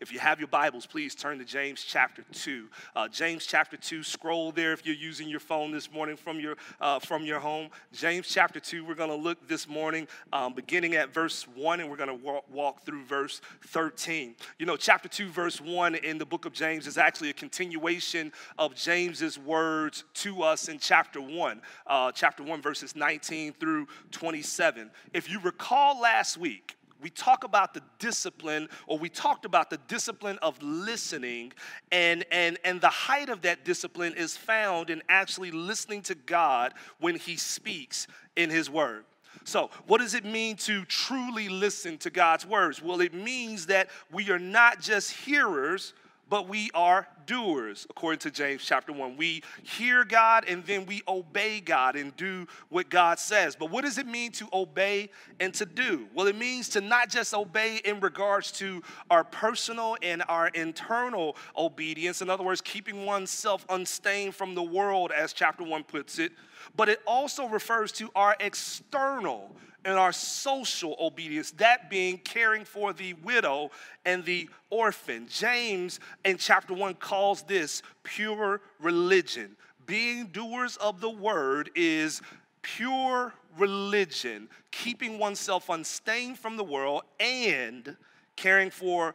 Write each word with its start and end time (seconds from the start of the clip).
If 0.00 0.12
you 0.12 0.18
have 0.18 0.38
your 0.38 0.48
Bibles, 0.48 0.84
please 0.84 1.14
turn 1.14 1.38
to 1.38 1.44
James 1.44 1.82
chapter 1.82 2.22
2. 2.32 2.68
Uh, 2.94 3.08
James 3.08 3.46
chapter 3.46 3.78
2, 3.78 4.02
scroll 4.02 4.52
there 4.52 4.72
if 4.74 4.84
you're 4.84 4.94
using 4.94 5.26
your 5.28 5.40
phone 5.40 5.70
this 5.70 5.90
morning 5.90 6.16
from 6.16 6.38
your, 6.38 6.56
uh, 6.82 6.98
from 6.98 7.24
your 7.24 7.40
home. 7.40 7.70
James 7.94 8.28
chapter 8.28 8.60
2, 8.60 8.84
we're 8.84 8.94
going 8.94 9.08
to 9.08 9.16
look 9.16 9.48
this 9.48 9.66
morning 9.66 10.06
um, 10.34 10.52
beginning 10.52 10.94
at 10.96 11.14
verse 11.14 11.46
1, 11.54 11.80
and 11.80 11.88
we're 11.88 11.96
going 11.96 12.08
to 12.08 12.14
walk, 12.14 12.44
walk 12.52 12.82
through 12.82 13.04
verse 13.04 13.40
13. 13.68 14.34
You 14.58 14.66
know, 14.66 14.76
chapter 14.76 15.08
2, 15.08 15.30
verse 15.30 15.62
1 15.62 15.94
in 15.94 16.18
the 16.18 16.26
book 16.26 16.44
of 16.44 16.52
James 16.52 16.86
is 16.86 16.98
actually 16.98 17.30
a 17.30 17.34
continuation 17.34 18.32
of 18.58 18.74
James's 18.74 19.38
words 19.38 20.04
to 20.14 20.42
us 20.42 20.68
in 20.68 20.78
chapter 20.78 21.22
1, 21.22 21.62
uh, 21.86 22.12
chapter 22.12 22.42
1, 22.42 22.60
verses 22.60 22.94
19 22.94 23.54
through 23.54 23.86
27. 24.10 24.90
If 25.14 25.30
you 25.30 25.40
recall 25.40 25.98
last 25.98 26.36
week, 26.36 26.75
we 27.00 27.10
talk 27.10 27.44
about 27.44 27.74
the 27.74 27.82
discipline 27.98 28.68
or 28.86 28.98
we 28.98 29.08
talked 29.08 29.44
about 29.44 29.70
the 29.70 29.78
discipline 29.88 30.38
of 30.42 30.60
listening 30.62 31.52
and 31.92 32.24
and 32.30 32.58
and 32.64 32.80
the 32.80 32.88
height 32.88 33.28
of 33.28 33.42
that 33.42 33.64
discipline 33.64 34.14
is 34.14 34.36
found 34.36 34.90
in 34.90 35.02
actually 35.08 35.50
listening 35.50 36.02
to 36.02 36.14
god 36.14 36.72
when 37.00 37.16
he 37.16 37.36
speaks 37.36 38.06
in 38.36 38.50
his 38.50 38.70
word 38.70 39.04
so, 39.44 39.70
what 39.86 39.98
does 39.98 40.14
it 40.14 40.24
mean 40.24 40.56
to 40.56 40.84
truly 40.86 41.48
listen 41.48 41.98
to 41.98 42.10
God's 42.10 42.44
words? 42.44 42.82
Well, 42.82 43.00
it 43.00 43.14
means 43.14 43.66
that 43.66 43.90
we 44.10 44.30
are 44.30 44.40
not 44.40 44.80
just 44.80 45.12
hearers, 45.12 45.92
but 46.28 46.48
we 46.48 46.70
are 46.74 47.06
doers, 47.26 47.86
according 47.90 48.18
to 48.20 48.30
James 48.30 48.64
chapter 48.64 48.92
1. 48.92 49.16
We 49.16 49.42
hear 49.62 50.04
God 50.04 50.44
and 50.48 50.64
then 50.64 50.86
we 50.86 51.02
obey 51.06 51.60
God 51.60 51.96
and 51.96 52.16
do 52.16 52.46
what 52.68 52.88
God 52.88 53.18
says. 53.18 53.56
But 53.56 53.70
what 53.70 53.84
does 53.84 53.98
it 53.98 54.06
mean 54.06 54.32
to 54.32 54.48
obey 54.52 55.10
and 55.40 55.52
to 55.54 55.66
do? 55.66 56.08
Well, 56.14 56.26
it 56.26 56.36
means 56.36 56.68
to 56.70 56.80
not 56.80 57.10
just 57.10 57.34
obey 57.34 57.80
in 57.84 58.00
regards 58.00 58.52
to 58.52 58.82
our 59.10 59.24
personal 59.24 59.96
and 60.02 60.22
our 60.28 60.48
internal 60.48 61.36
obedience, 61.56 62.22
in 62.22 62.30
other 62.30 62.44
words, 62.44 62.60
keeping 62.60 63.04
oneself 63.04 63.64
unstained 63.68 64.34
from 64.34 64.54
the 64.54 64.62
world, 64.62 65.12
as 65.12 65.32
chapter 65.32 65.64
1 65.64 65.84
puts 65.84 66.18
it, 66.18 66.32
but 66.76 66.88
it 66.88 67.00
also 67.06 67.46
refers 67.48 67.92
to 67.92 68.10
our 68.14 68.36
external 68.40 69.54
and 69.86 69.96
our 69.96 70.12
social 70.12 70.96
obedience, 71.00 71.52
that 71.52 71.88
being 71.88 72.18
caring 72.18 72.64
for 72.64 72.92
the 72.92 73.14
widow 73.14 73.70
and 74.04 74.24
the 74.24 74.50
orphan. 74.68 75.26
James 75.30 76.00
in 76.24 76.36
chapter 76.36 76.74
1 76.74 76.94
calls 76.94 77.42
this 77.42 77.82
pure 78.02 78.60
religion. 78.80 79.56
Being 79.86 80.26
doers 80.26 80.76
of 80.78 81.00
the 81.00 81.08
word 81.08 81.70
is 81.76 82.20
pure 82.62 83.32
religion, 83.56 84.48
keeping 84.72 85.18
oneself 85.20 85.68
unstained 85.68 86.38
from 86.38 86.56
the 86.56 86.64
world 86.64 87.02
and 87.20 87.96
caring 88.34 88.70
for 88.70 89.14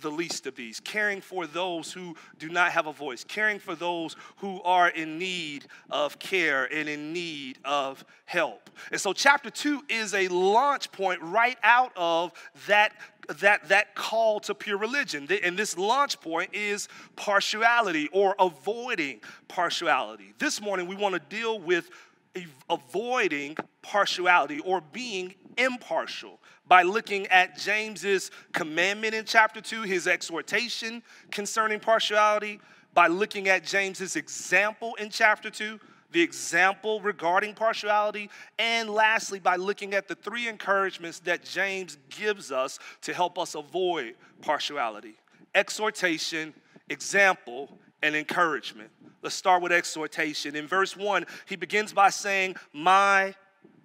the 0.00 0.10
least 0.10 0.46
of 0.46 0.54
these, 0.54 0.80
caring 0.80 1.20
for 1.20 1.46
those 1.46 1.92
who 1.92 2.16
do 2.38 2.48
not 2.48 2.72
have 2.72 2.86
a 2.86 2.92
voice, 2.92 3.24
caring 3.24 3.58
for 3.58 3.74
those 3.74 4.16
who 4.36 4.62
are 4.62 4.88
in 4.88 5.18
need 5.18 5.66
of 5.90 6.18
care 6.18 6.64
and 6.72 6.88
in 6.88 7.12
need 7.12 7.58
of 7.64 8.04
help. 8.24 8.70
And 8.90 9.00
so, 9.00 9.12
chapter 9.12 9.50
two 9.50 9.82
is 9.88 10.14
a 10.14 10.28
launch 10.28 10.90
point 10.92 11.20
right 11.22 11.58
out 11.62 11.92
of 11.96 12.32
that. 12.66 12.92
That, 13.40 13.68
that 13.68 13.94
call 13.94 14.40
to 14.40 14.54
pure 14.54 14.78
religion. 14.78 15.28
And 15.44 15.54
this 15.54 15.76
launch 15.76 16.18
point 16.18 16.54
is 16.54 16.88
partiality 17.14 18.08
or 18.10 18.34
avoiding 18.38 19.20
partiality. 19.48 20.32
This 20.38 20.62
morning, 20.62 20.86
we 20.86 20.96
want 20.96 21.14
to 21.14 21.20
deal 21.28 21.60
with 21.60 21.90
avoiding 22.70 23.56
partiality 23.82 24.60
or 24.60 24.80
being 24.80 25.34
impartial 25.58 26.40
by 26.66 26.82
looking 26.82 27.26
at 27.28 27.58
James's 27.58 28.30
commandment 28.52 29.14
in 29.14 29.24
chapter 29.24 29.60
2, 29.60 29.82
his 29.82 30.06
exhortation 30.06 31.02
concerning 31.30 31.80
partiality, 31.80 32.60
by 32.94 33.06
looking 33.06 33.48
at 33.48 33.64
James's 33.64 34.16
example 34.16 34.94
in 34.96 35.10
chapter 35.10 35.50
2, 35.50 35.78
the 36.10 36.22
example 36.22 37.00
regarding 37.00 37.54
partiality, 37.54 38.30
and 38.58 38.88
lastly, 38.88 39.38
by 39.38 39.56
looking 39.56 39.92
at 39.94 40.08
the 40.08 40.14
three 40.14 40.48
encouragements 40.48 41.18
that 41.20 41.44
James 41.44 41.98
gives 42.08 42.50
us 42.50 42.78
to 43.02 43.12
help 43.12 43.38
us 43.38 43.54
avoid 43.54 44.14
partiality 44.40 45.16
exhortation, 45.54 46.54
example, 46.88 47.78
and 48.02 48.14
encouragement. 48.14 48.90
Let's 49.22 49.34
start 49.34 49.62
with 49.62 49.72
exhortation. 49.72 50.54
In 50.54 50.66
verse 50.66 50.96
1, 50.96 51.26
he 51.46 51.56
begins 51.56 51.92
by 51.92 52.10
saying, 52.10 52.56
My 52.72 53.34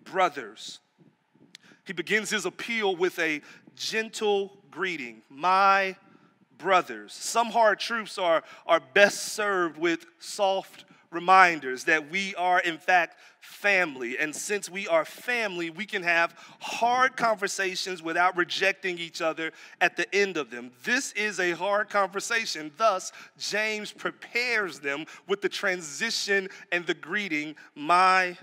brothers. 0.04 0.80
He 1.86 1.94
begins 1.94 2.30
his 2.30 2.46
appeal 2.46 2.96
with 2.96 3.20
a 3.20 3.42
gentle 3.76 4.58
greeting, 4.72 5.22
my 5.30 5.96
brothers. 6.58 7.14
Some 7.14 7.48
hard 7.48 7.80
truths 7.80 8.18
are, 8.18 8.44
are 8.66 8.80
best 8.80 9.34
served 9.34 9.78
with 9.78 10.06
soft 10.20 10.86
reminders 11.12 11.84
that 11.84 12.10
we 12.10 12.34
are, 12.36 12.60
in 12.60 12.78
fact, 12.78 13.18
family. 13.40 14.18
And 14.18 14.36
since 14.36 14.70
we 14.70 14.88
are 14.88 15.06
family, 15.06 15.70
we 15.70 15.86
can 15.86 16.04
have 16.04 16.36
hard 16.60 17.16
conversations 17.16 18.02
without 18.02 18.36
rejecting 18.36 18.98
each 18.98 19.22
other 19.22 19.52
at 19.80 19.96
the 19.96 20.14
end 20.16 20.38
of 20.38 20.50
them. 20.50 20.72
This 20.84 21.12
is 21.14 21.40
a 21.40 21.52
hard 21.52 21.90
conversation. 21.90 22.72
Thus, 22.78 23.12
James 23.38 23.92
prepares 23.92 24.80
them 24.80 25.06
with 25.28 25.42
the 25.42 25.50
transition 25.50 26.50
and 26.72 26.86
the 26.86 26.94
greeting, 26.94 27.56
my 27.76 28.38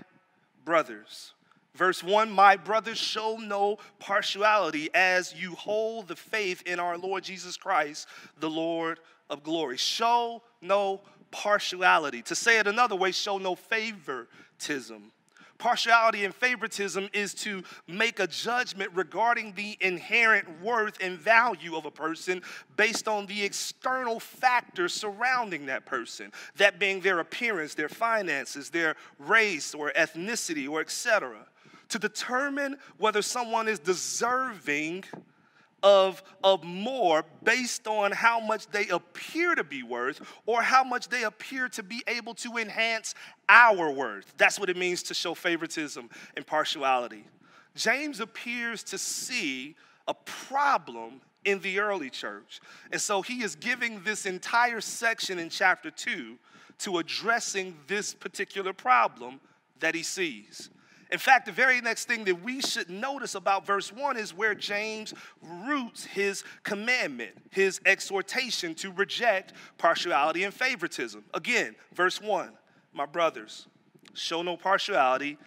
brothers. 0.63 1.33
Verse 1.75 2.03
1 2.03 2.29
My 2.31 2.57
brothers, 2.57 2.97
show 2.97 3.37
no 3.37 3.77
partiality 3.99 4.89
as 4.93 5.33
you 5.33 5.55
hold 5.55 6.07
the 6.07 6.15
faith 6.15 6.63
in 6.65 6.79
our 6.79 6.97
Lord 6.97 7.23
Jesus 7.23 7.57
Christ, 7.57 8.07
the 8.39 8.49
Lord 8.49 8.99
of 9.29 9.43
glory. 9.43 9.77
Show 9.77 10.43
no 10.61 11.01
partiality. 11.31 12.21
To 12.23 12.35
say 12.35 12.59
it 12.59 12.67
another 12.67 12.95
way, 12.95 13.11
show 13.11 13.37
no 13.37 13.55
favoritism. 13.55 15.11
Partiality 15.57 16.25
and 16.25 16.33
favoritism 16.33 17.07
is 17.13 17.35
to 17.35 17.63
make 17.87 18.19
a 18.19 18.25
judgment 18.25 18.91
regarding 18.95 19.53
the 19.53 19.77
inherent 19.79 20.59
worth 20.59 20.97
and 20.99 21.19
value 21.19 21.75
of 21.75 21.85
a 21.85 21.91
person 21.91 22.41
based 22.77 23.07
on 23.07 23.27
the 23.27 23.43
external 23.43 24.19
factors 24.19 24.91
surrounding 24.91 25.67
that 25.67 25.85
person, 25.85 26.31
that 26.57 26.79
being 26.79 26.99
their 26.99 27.19
appearance, 27.19 27.75
their 27.75 27.89
finances, 27.89 28.71
their 28.71 28.95
race 29.19 29.75
or 29.75 29.91
ethnicity 29.95 30.67
or 30.67 30.81
etc 30.81 31.45
to 31.91 31.99
determine 31.99 32.77
whether 32.97 33.21
someone 33.21 33.67
is 33.67 33.79
deserving 33.79 35.03
of, 35.83 36.21
of 36.43 36.63
more 36.63 37.25
based 37.43 37.87
on 37.87 38.11
how 38.11 38.39
much 38.39 38.67
they 38.67 38.87
appear 38.89 39.55
to 39.55 39.63
be 39.63 39.83
worth 39.83 40.21
or 40.45 40.61
how 40.61 40.83
much 40.83 41.09
they 41.09 41.23
appear 41.23 41.67
to 41.69 41.83
be 41.83 42.03
able 42.07 42.33
to 42.35 42.57
enhance 42.57 43.15
our 43.49 43.91
worth. 43.91 44.33
That's 44.37 44.59
what 44.59 44.69
it 44.69 44.77
means 44.77 45.03
to 45.03 45.13
show 45.13 45.33
favoritism 45.33 46.09
and 46.35 46.45
partiality. 46.45 47.25
James 47.75 48.19
appears 48.19 48.83
to 48.83 48.97
see 48.97 49.75
a 50.07 50.13
problem 50.13 51.21
in 51.45 51.59
the 51.61 51.79
early 51.79 52.09
church. 52.09 52.59
And 52.91 53.01
so 53.01 53.21
he 53.21 53.43
is 53.43 53.55
giving 53.55 54.03
this 54.03 54.25
entire 54.25 54.81
section 54.81 55.39
in 55.39 55.49
chapter 55.49 55.89
2 55.89 56.37
to 56.79 56.97
addressing 56.99 57.75
this 57.87 58.13
particular 58.13 58.73
problem 58.73 59.39
that 59.79 59.95
he 59.95 60.03
sees. 60.03 60.69
In 61.11 61.19
fact, 61.19 61.45
the 61.45 61.51
very 61.51 61.81
next 61.81 62.05
thing 62.05 62.23
that 62.23 62.41
we 62.41 62.61
should 62.61 62.89
notice 62.89 63.35
about 63.35 63.65
verse 63.65 63.91
1 63.91 64.15
is 64.15 64.33
where 64.33 64.55
James 64.55 65.13
roots 65.41 66.05
his 66.05 66.43
commandment, 66.63 67.31
his 67.49 67.81
exhortation 67.85 68.73
to 68.75 68.91
reject 68.93 69.53
partiality 69.77 70.43
and 70.43 70.53
favoritism. 70.53 71.25
Again, 71.33 71.75
verse 71.93 72.21
1 72.21 72.51
My 72.93 73.05
brothers, 73.05 73.67
show 74.13 74.41
no 74.41 74.55
partiality 74.55 75.37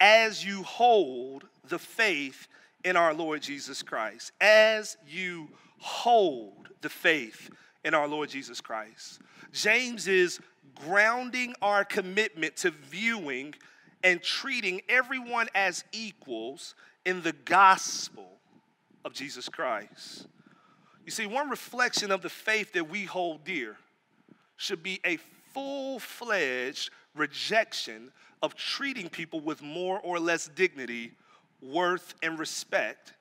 as 0.00 0.44
you 0.44 0.64
hold 0.64 1.46
the 1.68 1.78
faith 1.78 2.48
in 2.84 2.96
our 2.96 3.14
Lord 3.14 3.40
Jesus 3.40 3.82
Christ. 3.82 4.32
As 4.40 4.96
you 5.06 5.48
hold 5.78 6.68
the 6.80 6.88
faith 6.88 7.50
in 7.84 7.94
our 7.94 8.08
Lord 8.08 8.30
Jesus 8.30 8.60
Christ. 8.60 9.20
James 9.52 10.08
is 10.08 10.40
grounding 10.74 11.54
our 11.62 11.84
commitment 11.84 12.56
to 12.56 12.70
viewing 12.70 13.54
and 14.04 14.22
treating 14.22 14.82
everyone 14.88 15.48
as 15.54 15.82
equals 15.90 16.74
in 17.06 17.22
the 17.22 17.32
gospel 17.32 18.28
of 19.04 19.14
Jesus 19.14 19.48
Christ. 19.48 20.26
You 21.04 21.10
see, 21.10 21.26
one 21.26 21.50
reflection 21.50 22.12
of 22.12 22.22
the 22.22 22.28
faith 22.28 22.74
that 22.74 22.88
we 22.88 23.04
hold 23.04 23.44
dear 23.44 23.76
should 24.56 24.82
be 24.82 25.00
a 25.04 25.16
full 25.52 25.98
fledged 25.98 26.90
rejection 27.16 28.12
of 28.42 28.54
treating 28.54 29.08
people 29.08 29.40
with 29.40 29.62
more 29.62 29.98
or 30.00 30.18
less 30.18 30.48
dignity, 30.54 31.12
worth, 31.62 32.14
and 32.22 32.38
respect 32.38 33.14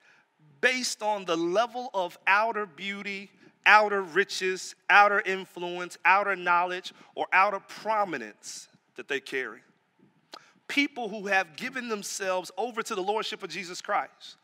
based 0.60 1.02
on 1.02 1.26
the 1.26 1.36
level 1.36 1.90
of 1.94 2.18
outer 2.26 2.66
beauty, 2.66 3.30
outer 3.66 4.02
riches, 4.02 4.76
outer 4.90 5.22
influence, 5.22 5.98
outer 6.06 6.36
knowledge, 6.36 6.94
or 7.16 7.28
outer 7.34 7.60
prominence 7.60 8.70
that 8.96 9.08
they 9.08 9.20
carry 9.20 9.60
people 10.68 11.10
who 11.10 11.28
have 11.28 11.56
given 11.56 11.90
themselves 11.90 12.52
over 12.58 12.82
to 12.84 12.96
the 12.96 13.02
Lordship 13.02 13.44
of 13.44 13.50
Jesus 13.50 13.82
Christ 13.82 14.38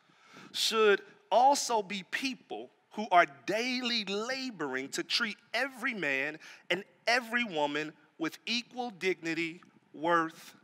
should 0.52 1.02
also 1.32 1.82
be 1.82 2.04
people 2.12 2.70
who 2.94 3.08
are 3.12 3.26
daily 3.46 4.04
laboring 4.06 4.90
to 4.90 5.04
treat 5.04 5.38
every 5.54 5.94
man 5.94 6.38
and 6.70 6.84
every 7.08 7.44
woman 7.44 7.94
with 8.18 8.38
equal 8.46 8.90
dignity, 8.90 9.62
worth, 9.94 10.56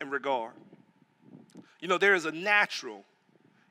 and 0.00 0.12
regard. 0.12 0.52
You 1.80 1.88
know, 1.88 1.98
there 1.98 2.14
is 2.14 2.24
a 2.24 2.32
natural 2.32 3.04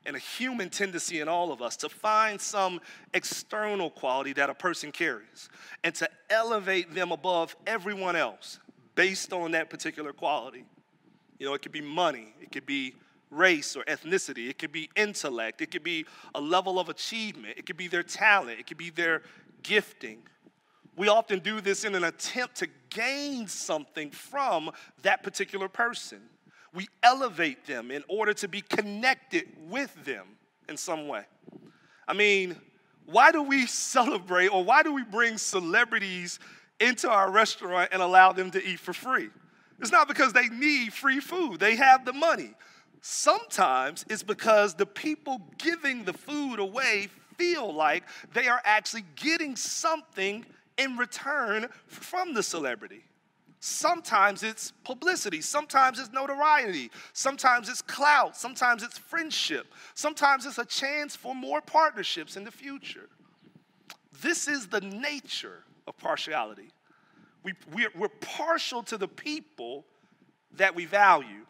and 0.06 0.16
a 0.16 0.18
human 0.18 0.68
tendency 0.68 1.20
in 1.20 1.28
all 1.28 1.50
of 1.50 1.62
us 1.62 1.76
to 1.78 1.88
find 1.88 2.40
some 2.40 2.80
external 3.14 3.90
quality 3.90 4.32
that 4.34 4.50
a 4.50 4.54
person 4.54 4.92
carries 4.92 5.48
and 5.82 5.94
to 5.94 6.08
elevate 6.28 6.94
them 6.94 7.10
above 7.10 7.56
everyone 7.66 8.16
else 8.16 8.58
based 8.94 9.32
on 9.32 9.52
that 9.52 9.70
particular 9.70 10.12
quality. 10.12 10.64
You 11.44 11.50
know, 11.50 11.54
it 11.56 11.60
could 11.60 11.72
be 11.72 11.82
money, 11.82 12.32
it 12.40 12.50
could 12.50 12.64
be 12.64 12.94
race 13.30 13.76
or 13.76 13.84
ethnicity, 13.84 14.48
it 14.48 14.58
could 14.58 14.72
be 14.72 14.88
intellect, 14.96 15.60
it 15.60 15.70
could 15.70 15.82
be 15.82 16.06
a 16.34 16.40
level 16.40 16.80
of 16.80 16.88
achievement, 16.88 17.58
it 17.58 17.66
could 17.66 17.76
be 17.76 17.86
their 17.86 18.02
talent, 18.02 18.58
it 18.58 18.66
could 18.66 18.78
be 18.78 18.88
their 18.88 19.20
gifting. 19.62 20.22
We 20.96 21.08
often 21.08 21.40
do 21.40 21.60
this 21.60 21.84
in 21.84 21.94
an 21.96 22.04
attempt 22.04 22.54
to 22.60 22.68
gain 22.88 23.46
something 23.46 24.10
from 24.10 24.70
that 25.02 25.22
particular 25.22 25.68
person. 25.68 26.22
We 26.72 26.88
elevate 27.02 27.66
them 27.66 27.90
in 27.90 28.04
order 28.08 28.32
to 28.32 28.48
be 28.48 28.62
connected 28.62 29.44
with 29.68 29.94
them 30.06 30.24
in 30.66 30.78
some 30.78 31.08
way. 31.08 31.24
I 32.08 32.14
mean, 32.14 32.56
why 33.04 33.32
do 33.32 33.42
we 33.42 33.66
celebrate 33.66 34.48
or 34.48 34.64
why 34.64 34.82
do 34.82 34.94
we 34.94 35.04
bring 35.04 35.36
celebrities 35.36 36.38
into 36.80 37.10
our 37.10 37.30
restaurant 37.30 37.90
and 37.92 38.00
allow 38.00 38.32
them 38.32 38.50
to 38.52 38.66
eat 38.66 38.80
for 38.80 38.94
free? 38.94 39.28
It's 39.80 39.92
not 39.92 40.08
because 40.08 40.32
they 40.32 40.48
need 40.48 40.92
free 40.92 41.20
food, 41.20 41.60
they 41.60 41.76
have 41.76 42.04
the 42.04 42.12
money. 42.12 42.54
Sometimes 43.00 44.04
it's 44.08 44.22
because 44.22 44.74
the 44.74 44.86
people 44.86 45.40
giving 45.58 46.04
the 46.04 46.12
food 46.12 46.58
away 46.58 47.08
feel 47.36 47.72
like 47.72 48.04
they 48.32 48.48
are 48.48 48.62
actually 48.64 49.04
getting 49.16 49.56
something 49.56 50.46
in 50.78 50.96
return 50.96 51.66
from 51.86 52.34
the 52.34 52.42
celebrity. 52.42 53.04
Sometimes 53.60 54.42
it's 54.42 54.72
publicity, 54.84 55.40
sometimes 55.40 55.98
it's 55.98 56.12
notoriety, 56.12 56.90
sometimes 57.14 57.68
it's 57.68 57.80
clout, 57.80 58.36
sometimes 58.36 58.82
it's 58.82 58.98
friendship, 58.98 59.66
sometimes 59.94 60.44
it's 60.44 60.58
a 60.58 60.66
chance 60.66 61.16
for 61.16 61.34
more 61.34 61.62
partnerships 61.62 62.36
in 62.36 62.44
the 62.44 62.50
future. 62.50 63.08
This 64.20 64.48
is 64.48 64.66
the 64.66 64.82
nature 64.82 65.64
of 65.86 65.96
partiality. 65.96 66.70
We, 67.44 67.52
we're, 67.72 67.90
we're 67.94 68.08
partial 68.08 68.82
to 68.84 68.96
the 68.96 69.06
people 69.06 69.84
that 70.56 70.74
we 70.74 70.86
value. 70.86 71.46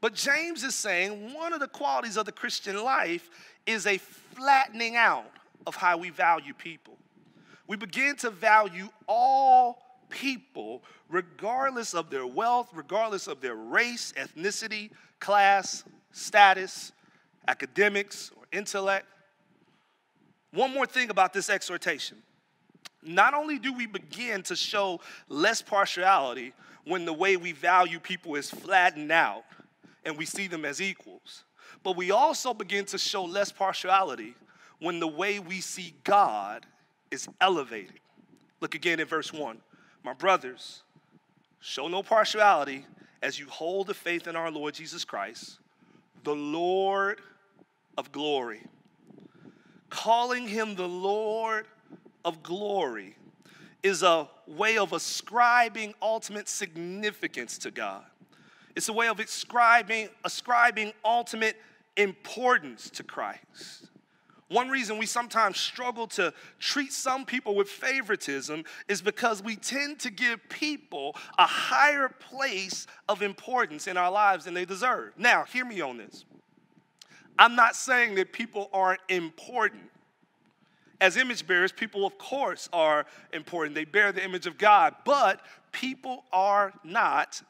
But 0.00 0.14
James 0.14 0.64
is 0.64 0.74
saying 0.74 1.32
one 1.32 1.52
of 1.52 1.60
the 1.60 1.68
qualities 1.68 2.16
of 2.16 2.26
the 2.26 2.32
Christian 2.32 2.82
life 2.82 3.30
is 3.66 3.86
a 3.86 3.98
flattening 3.98 4.96
out 4.96 5.30
of 5.66 5.76
how 5.76 5.96
we 5.96 6.10
value 6.10 6.54
people. 6.54 6.96
We 7.66 7.76
begin 7.76 8.16
to 8.16 8.30
value 8.30 8.88
all 9.06 9.82
people, 10.10 10.82
regardless 11.08 11.94
of 11.94 12.10
their 12.10 12.26
wealth, 12.26 12.68
regardless 12.74 13.26
of 13.26 13.40
their 13.40 13.54
race, 13.54 14.12
ethnicity, 14.16 14.90
class, 15.20 15.84
status, 16.12 16.92
academics, 17.48 18.30
or 18.36 18.44
intellect. 18.52 19.06
One 20.52 20.72
more 20.72 20.86
thing 20.86 21.10
about 21.10 21.32
this 21.32 21.48
exhortation. 21.48 22.18
Not 23.04 23.34
only 23.34 23.58
do 23.58 23.72
we 23.72 23.86
begin 23.86 24.42
to 24.44 24.56
show 24.56 25.00
less 25.28 25.60
partiality 25.60 26.52
when 26.84 27.04
the 27.04 27.12
way 27.12 27.36
we 27.36 27.52
value 27.52 28.00
people 28.00 28.34
is 28.34 28.50
flattened 28.50 29.12
out 29.12 29.44
and 30.04 30.16
we 30.16 30.24
see 30.24 30.46
them 30.46 30.64
as 30.64 30.80
equals, 30.80 31.44
but 31.82 31.96
we 31.96 32.10
also 32.10 32.54
begin 32.54 32.84
to 32.86 32.98
show 32.98 33.24
less 33.24 33.52
partiality 33.52 34.34
when 34.78 35.00
the 35.00 35.08
way 35.08 35.38
we 35.38 35.60
see 35.60 35.94
God 36.04 36.66
is 37.10 37.28
elevated. 37.40 38.00
Look 38.60 38.74
again 38.74 39.00
at 39.00 39.08
verse 39.08 39.32
1. 39.32 39.58
My 40.02 40.14
brothers, 40.14 40.82
show 41.60 41.88
no 41.88 42.02
partiality 42.02 42.86
as 43.22 43.38
you 43.38 43.46
hold 43.48 43.86
the 43.86 43.94
faith 43.94 44.26
in 44.26 44.36
our 44.36 44.50
Lord 44.50 44.74
Jesus 44.74 45.04
Christ, 45.04 45.58
the 46.24 46.34
Lord 46.34 47.20
of 47.96 48.12
glory. 48.12 48.62
Calling 49.88 50.48
him 50.48 50.74
the 50.74 50.88
Lord 50.88 51.66
of 52.24 52.42
glory 52.42 53.16
is 53.82 54.02
a 54.02 54.28
way 54.46 54.78
of 54.78 54.92
ascribing 54.92 55.94
ultimate 56.00 56.48
significance 56.48 57.58
to 57.58 57.70
God. 57.70 58.04
It's 58.74 58.88
a 58.88 58.92
way 58.92 59.08
of 59.08 59.20
ascribing, 59.20 60.08
ascribing 60.24 60.92
ultimate 61.04 61.56
importance 61.96 62.90
to 62.90 63.02
Christ. 63.02 63.88
One 64.48 64.68
reason 64.68 64.98
we 64.98 65.06
sometimes 65.06 65.58
struggle 65.58 66.06
to 66.08 66.32
treat 66.58 66.92
some 66.92 67.24
people 67.24 67.54
with 67.54 67.68
favoritism 67.68 68.64
is 68.88 69.00
because 69.00 69.42
we 69.42 69.56
tend 69.56 69.98
to 70.00 70.10
give 70.10 70.48
people 70.48 71.16
a 71.38 71.46
higher 71.46 72.08
place 72.08 72.86
of 73.08 73.22
importance 73.22 73.86
in 73.86 73.96
our 73.96 74.10
lives 74.10 74.44
than 74.44 74.54
they 74.54 74.64
deserve. 74.64 75.12
Now, 75.16 75.44
hear 75.44 75.64
me 75.64 75.80
on 75.80 75.96
this. 75.96 76.24
I'm 77.38 77.56
not 77.56 77.74
saying 77.74 78.14
that 78.16 78.32
people 78.32 78.70
aren't 78.72 79.00
important. 79.08 79.90
As 81.00 81.16
image 81.16 81.46
bearers, 81.46 81.72
people, 81.72 82.06
of 82.06 82.16
course, 82.18 82.68
are 82.72 83.06
important. 83.32 83.74
They 83.74 83.84
bear 83.84 84.12
the 84.12 84.24
image 84.24 84.46
of 84.46 84.58
God, 84.58 84.94
but 85.04 85.40
people 85.72 86.24
are 86.32 86.72
not 86.84 87.42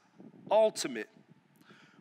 ultimate. 0.50 1.08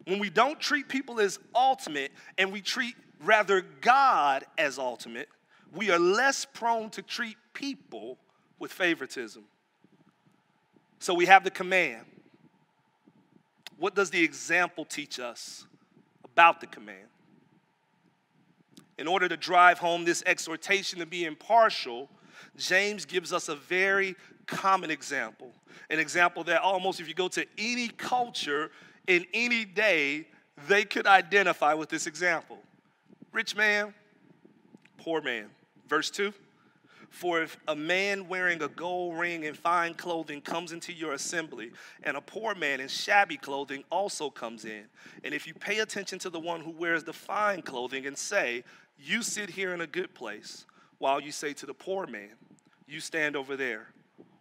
When 0.05 0.19
we 0.19 0.29
don't 0.29 0.59
treat 0.59 0.89
people 0.89 1.19
as 1.19 1.39
ultimate 1.55 2.11
and 2.37 2.51
we 2.51 2.61
treat 2.61 2.95
rather 3.21 3.61
God 3.81 4.45
as 4.57 4.77
ultimate, 4.77 5.29
we 5.73 5.91
are 5.91 5.99
less 5.99 6.45
prone 6.45 6.89
to 6.91 7.01
treat 7.01 7.37
people 7.53 8.17
with 8.59 8.71
favoritism. 8.71 9.43
So 10.99 11.13
we 11.13 11.25
have 11.25 11.43
the 11.43 11.51
command. 11.51 12.05
What 13.77 13.95
does 13.95 14.09
the 14.09 14.23
example 14.23 14.85
teach 14.85 15.19
us 15.19 15.65
about 16.23 16.61
the 16.61 16.67
command? 16.67 17.07
In 19.03 19.07
order 19.09 19.27
to 19.27 19.35
drive 19.35 19.79
home 19.79 20.05
this 20.05 20.23
exhortation 20.25 20.99
to 20.99 21.05
be 21.05 21.25
impartial, 21.25 22.07
James 22.55 23.03
gives 23.03 23.33
us 23.33 23.49
a 23.49 23.55
very 23.57 24.15
common 24.47 24.89
example. 24.89 25.51
An 25.89 25.99
example 25.99 26.45
that 26.45 26.61
almost, 26.61 27.01
if 27.01 27.09
you 27.09 27.13
go 27.13 27.27
to 27.27 27.45
any 27.57 27.89
culture 27.89 28.71
in 29.07 29.25
any 29.33 29.65
day, 29.65 30.25
they 30.69 30.85
could 30.85 31.05
identify 31.05 31.73
with 31.73 31.89
this 31.89 32.07
example. 32.07 32.59
Rich 33.33 33.57
man, 33.57 33.93
poor 34.97 35.21
man. 35.21 35.49
Verse 35.89 36.09
2 36.09 36.33
For 37.09 37.41
if 37.41 37.57
a 37.67 37.75
man 37.75 38.29
wearing 38.29 38.63
a 38.63 38.69
gold 38.69 39.19
ring 39.19 39.45
and 39.45 39.57
fine 39.57 39.95
clothing 39.95 40.39
comes 40.39 40.71
into 40.71 40.93
your 40.93 41.11
assembly, 41.11 41.71
and 42.03 42.15
a 42.15 42.21
poor 42.21 42.55
man 42.55 42.79
in 42.79 42.87
shabby 42.87 43.35
clothing 43.35 43.83
also 43.91 44.29
comes 44.29 44.63
in, 44.63 44.85
and 45.25 45.33
if 45.33 45.45
you 45.45 45.53
pay 45.53 45.79
attention 45.79 46.19
to 46.19 46.29
the 46.29 46.39
one 46.39 46.61
who 46.61 46.71
wears 46.71 47.03
the 47.03 47.11
fine 47.11 47.61
clothing 47.61 48.05
and 48.05 48.17
say, 48.17 48.63
You 48.97 49.21
sit 49.21 49.49
here 49.49 49.73
in 49.73 49.81
a 49.81 49.87
good 49.87 50.13
place, 50.13 50.65
while 50.97 51.19
you 51.19 51.31
say 51.31 51.53
to 51.53 51.65
the 51.65 51.73
poor 51.73 52.07
man, 52.07 52.31
You 52.87 52.99
stand 52.99 53.35
over 53.35 53.55
there, 53.55 53.87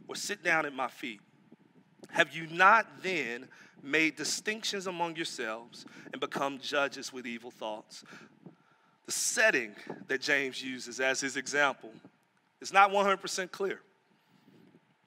or 0.09 0.15
sit 0.15 0.43
down 0.43 0.67
at 0.67 0.75
my 0.75 0.89
feet, 0.89 1.21
have 2.11 2.35
you 2.35 2.47
not 2.49 3.03
then 3.03 3.49
made 3.83 4.17
distinctions 4.17 4.87
among 4.87 5.17
yourselves 5.17 5.87
and 6.13 6.21
become 6.21 6.59
judges 6.61 7.13
with 7.13 7.27
evil 7.27 7.51
thoughts? 7.51 8.05
the 9.07 9.13
setting 9.13 9.75
that 10.09 10.21
James 10.21 10.63
uses 10.63 11.01
as 11.01 11.21
his 11.21 11.37
example 11.37 11.93
is 12.61 12.73
not 12.73 12.91
100% 12.91 13.51
clear. 13.51 13.81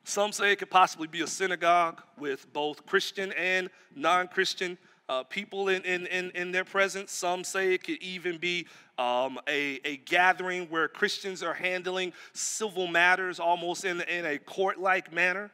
Some 0.03 0.31
say 0.31 0.51
it 0.51 0.57
could 0.57 0.69
possibly 0.69 1.07
be 1.07 1.21
a 1.21 1.27
synagogue 1.27 2.01
with 2.17 2.51
both 2.53 2.85
Christian 2.85 3.31
and 3.31 3.69
non 3.95 4.27
Christian 4.27 4.77
uh, 5.07 5.23
people 5.23 5.69
in, 5.69 5.83
in, 5.83 6.07
in, 6.07 6.31
in, 6.31 6.51
their 6.51 6.63
presence. 6.63 7.11
Some 7.11 7.43
say 7.43 7.73
it 7.73 7.83
could 7.83 8.01
even 8.01 8.37
be 8.37 8.65
um, 8.97 9.39
a, 9.47 9.79
a 9.85 9.97
gathering 9.97 10.67
where 10.69 10.87
Christians 10.87 11.43
are 11.43 11.53
handling 11.53 12.13
civil 12.33 12.87
matters 12.87 13.39
almost 13.39 13.85
in, 13.85 14.01
in 14.01 14.25
a 14.25 14.37
court 14.37 14.79
like 14.79 15.13
manner. 15.13 15.51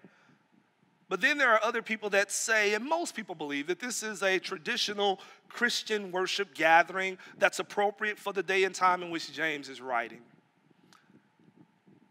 But 1.09 1.19
then 1.19 1.37
there 1.37 1.49
are 1.49 1.59
other 1.61 1.81
people 1.81 2.09
that 2.11 2.31
say, 2.31 2.73
and 2.73 2.85
most 2.85 3.15
people 3.15 3.35
believe, 3.35 3.67
that 3.67 3.81
this 3.81 4.01
is 4.01 4.23
a 4.23 4.39
traditional 4.39 5.19
Christian 5.49 6.09
worship 6.09 6.53
gathering 6.55 7.17
that's 7.37 7.59
appropriate 7.59 8.17
for 8.17 8.31
the 8.31 8.41
day 8.41 8.63
and 8.63 8.73
time 8.73 9.03
in 9.03 9.11
which 9.11 9.33
James 9.33 9.67
is 9.67 9.81
writing. 9.81 10.21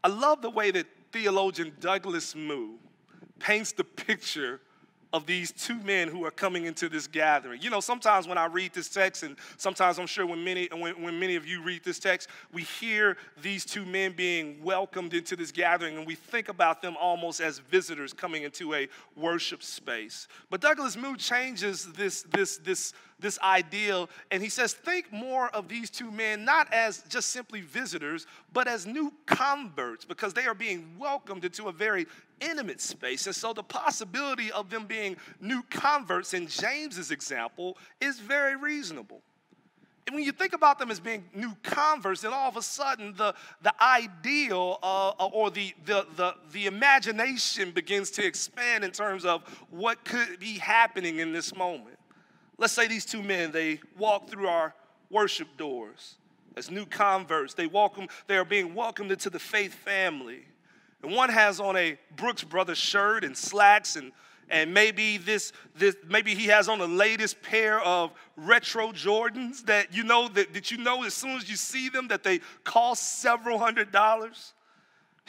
I 0.04 0.08
love 0.08 0.42
the 0.42 0.50
way 0.50 0.70
that 0.72 0.86
theologian 1.12 1.72
Douglas 1.80 2.34
Moo 2.34 2.74
paints 3.38 3.72
the 3.72 3.84
picture 3.84 4.60
of 5.12 5.26
these 5.26 5.50
two 5.52 5.78
men 5.80 6.08
who 6.08 6.24
are 6.24 6.30
coming 6.30 6.66
into 6.66 6.88
this 6.88 7.06
gathering. 7.06 7.60
You 7.60 7.70
know, 7.70 7.80
sometimes 7.80 8.28
when 8.28 8.38
I 8.38 8.46
read 8.46 8.72
this 8.72 8.88
text, 8.88 9.22
and 9.22 9.36
sometimes 9.56 9.98
I'm 9.98 10.06
sure 10.06 10.24
when 10.24 10.44
many, 10.44 10.68
when, 10.72 11.02
when 11.02 11.18
many 11.18 11.36
of 11.36 11.46
you 11.46 11.62
read 11.62 11.82
this 11.84 11.98
text, 11.98 12.28
we 12.52 12.62
hear 12.62 13.16
these 13.42 13.64
two 13.64 13.84
men 13.84 14.12
being 14.12 14.62
welcomed 14.62 15.14
into 15.14 15.34
this 15.34 15.50
gathering, 15.50 15.96
and 15.96 16.06
we 16.06 16.14
think 16.14 16.48
about 16.48 16.80
them 16.80 16.96
almost 17.00 17.40
as 17.40 17.58
visitors 17.58 18.12
coming 18.12 18.44
into 18.44 18.74
a 18.74 18.88
worship 19.16 19.62
space. 19.62 20.28
But 20.48 20.60
Douglas 20.60 20.96
Moo 20.96 21.16
changes 21.16 21.92
this, 21.92 22.22
this, 22.22 22.58
this 22.58 22.92
this 23.20 23.38
ideal. 23.40 24.08
And 24.30 24.42
he 24.42 24.48
says, 24.48 24.72
think 24.72 25.12
more 25.12 25.48
of 25.50 25.68
these 25.68 25.90
two 25.90 26.10
men 26.10 26.44
not 26.44 26.72
as 26.72 27.02
just 27.08 27.30
simply 27.30 27.60
visitors, 27.60 28.26
but 28.52 28.66
as 28.66 28.86
new 28.86 29.12
converts 29.26 30.04
because 30.04 30.34
they 30.34 30.46
are 30.46 30.54
being 30.54 30.96
welcomed 30.98 31.44
into 31.44 31.68
a 31.68 31.72
very 31.72 32.06
intimate 32.40 32.80
space. 32.80 33.26
And 33.26 33.34
so 33.34 33.52
the 33.52 33.62
possibility 33.62 34.50
of 34.52 34.70
them 34.70 34.86
being 34.86 35.16
new 35.40 35.62
converts 35.70 36.34
in 36.34 36.46
James's 36.46 37.10
example 37.10 37.76
is 38.00 38.18
very 38.18 38.56
reasonable. 38.56 39.22
And 40.10 40.16
when 40.16 40.24
you 40.24 40.32
think 40.32 40.54
about 40.54 40.80
them 40.80 40.90
as 40.90 40.98
being 40.98 41.22
new 41.32 41.54
converts, 41.62 42.22
then 42.22 42.32
all 42.32 42.48
of 42.48 42.56
a 42.56 42.62
sudden 42.62 43.14
the, 43.16 43.32
the 43.62 43.72
ideal 43.80 44.80
uh, 44.82 45.10
or 45.10 45.52
the, 45.52 45.72
the, 45.84 46.04
the, 46.16 46.34
the 46.50 46.66
imagination 46.66 47.70
begins 47.70 48.10
to 48.12 48.26
expand 48.26 48.82
in 48.82 48.90
terms 48.90 49.24
of 49.24 49.42
what 49.70 50.04
could 50.04 50.40
be 50.40 50.58
happening 50.58 51.20
in 51.20 51.32
this 51.32 51.54
moment. 51.54 51.96
Let's 52.60 52.74
say 52.74 52.86
these 52.86 53.06
two 53.06 53.22
men, 53.22 53.52
they 53.52 53.80
walk 53.96 54.28
through 54.28 54.46
our 54.46 54.74
worship 55.08 55.48
doors 55.56 56.16
as 56.56 56.70
new 56.70 56.84
converts. 56.84 57.54
They 57.54 57.66
welcome, 57.66 58.06
they 58.26 58.36
are 58.36 58.44
being 58.44 58.74
welcomed 58.74 59.10
into 59.10 59.30
the 59.30 59.38
faith 59.38 59.72
family. 59.72 60.44
And 61.02 61.10
one 61.16 61.30
has 61.30 61.58
on 61.58 61.74
a 61.76 61.98
Brooks 62.16 62.44
Brothers 62.44 62.76
shirt 62.76 63.24
and 63.24 63.34
slacks 63.36 63.96
and 63.96 64.12
and 64.52 64.74
maybe 64.74 65.16
this, 65.16 65.52
this 65.76 65.94
maybe 66.08 66.34
he 66.34 66.46
has 66.46 66.68
on 66.68 66.80
the 66.80 66.88
latest 66.88 67.40
pair 67.40 67.80
of 67.82 68.10
retro 68.36 68.88
Jordans 68.88 69.64
that 69.66 69.94
you 69.94 70.02
know 70.02 70.26
that, 70.28 70.52
that 70.52 70.72
you 70.72 70.78
know 70.78 71.04
as 71.04 71.14
soon 71.14 71.36
as 71.36 71.48
you 71.48 71.54
see 71.54 71.88
them 71.88 72.08
that 72.08 72.24
they 72.24 72.40
cost 72.64 73.20
several 73.20 73.58
hundred 73.58 73.92
dollars. 73.92 74.52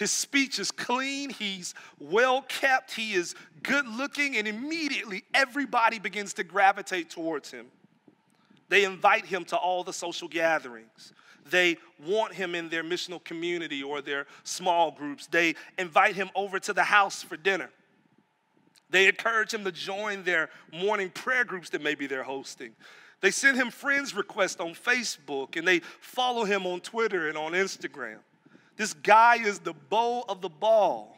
His 0.02 0.10
speech 0.10 0.58
is 0.58 0.72
clean, 0.72 1.30
he's 1.30 1.76
well 2.00 2.42
kept, 2.42 2.96
he 2.96 3.14
is 3.14 3.36
good 3.62 3.86
looking, 3.86 4.36
and 4.36 4.48
immediately 4.48 5.24
everybody 5.32 6.00
begins 6.00 6.34
to 6.34 6.44
gravitate 6.44 7.12
towards 7.12 7.52
him. 7.52 7.68
They 8.68 8.84
invite 8.84 9.28
him 9.28 9.46
to 9.46 9.58
all 9.58 9.84
the 9.84 9.94
social 9.94 10.28
gatherings. 10.28 11.14
They 11.48 11.78
want 12.04 12.34
him 12.34 12.56
in 12.56 12.68
their 12.68 12.84
missional 12.84 13.24
community 13.24 13.84
or 13.84 14.02
their 14.02 14.26
small 14.44 14.90
groups. 14.90 15.28
They 15.28 15.54
invite 15.78 16.16
him 16.16 16.32
over 16.34 16.58
to 16.58 16.74
the 16.74 16.82
house 16.82 17.22
for 17.22 17.38
dinner. 17.38 17.70
They 18.90 19.08
encourage 19.08 19.54
him 19.54 19.64
to 19.66 19.72
join 19.72 20.24
their 20.24 20.50
morning 20.74 21.12
prayer 21.12 21.46
groups 21.46 21.70
that 21.70 21.84
maybe 21.84 22.08
they're 22.08 22.24
hosting. 22.24 22.72
They 23.20 23.30
send 23.30 23.56
him 23.56 23.70
friends 23.70 24.16
requests 24.16 24.60
on 24.60 24.74
Facebook 24.74 25.58
and 25.58 25.68
they 25.68 25.82
follow 26.00 26.44
him 26.44 26.66
on 26.66 26.80
Twitter 26.80 27.30
and 27.30 27.38
on 27.38 27.52
Instagram. 27.52 28.18
This 28.82 28.96
guy 28.96 29.36
is 29.36 29.60
the 29.60 29.74
beau 29.74 30.26
of 30.28 30.42
the 30.42 30.50
ball. 30.50 31.16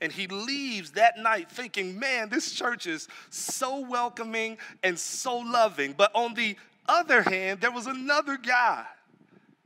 And 0.00 0.10
he 0.10 0.26
leaves 0.26 0.90
that 0.90 1.16
night 1.16 1.48
thinking, 1.48 2.00
man, 2.00 2.30
this 2.30 2.50
church 2.50 2.88
is 2.88 3.06
so 3.30 3.78
welcoming 3.78 4.58
and 4.82 4.98
so 4.98 5.38
loving. 5.38 5.92
But 5.92 6.10
on 6.16 6.34
the 6.34 6.56
other 6.88 7.22
hand, 7.22 7.60
there 7.60 7.70
was 7.70 7.86
another 7.86 8.36
guy 8.36 8.84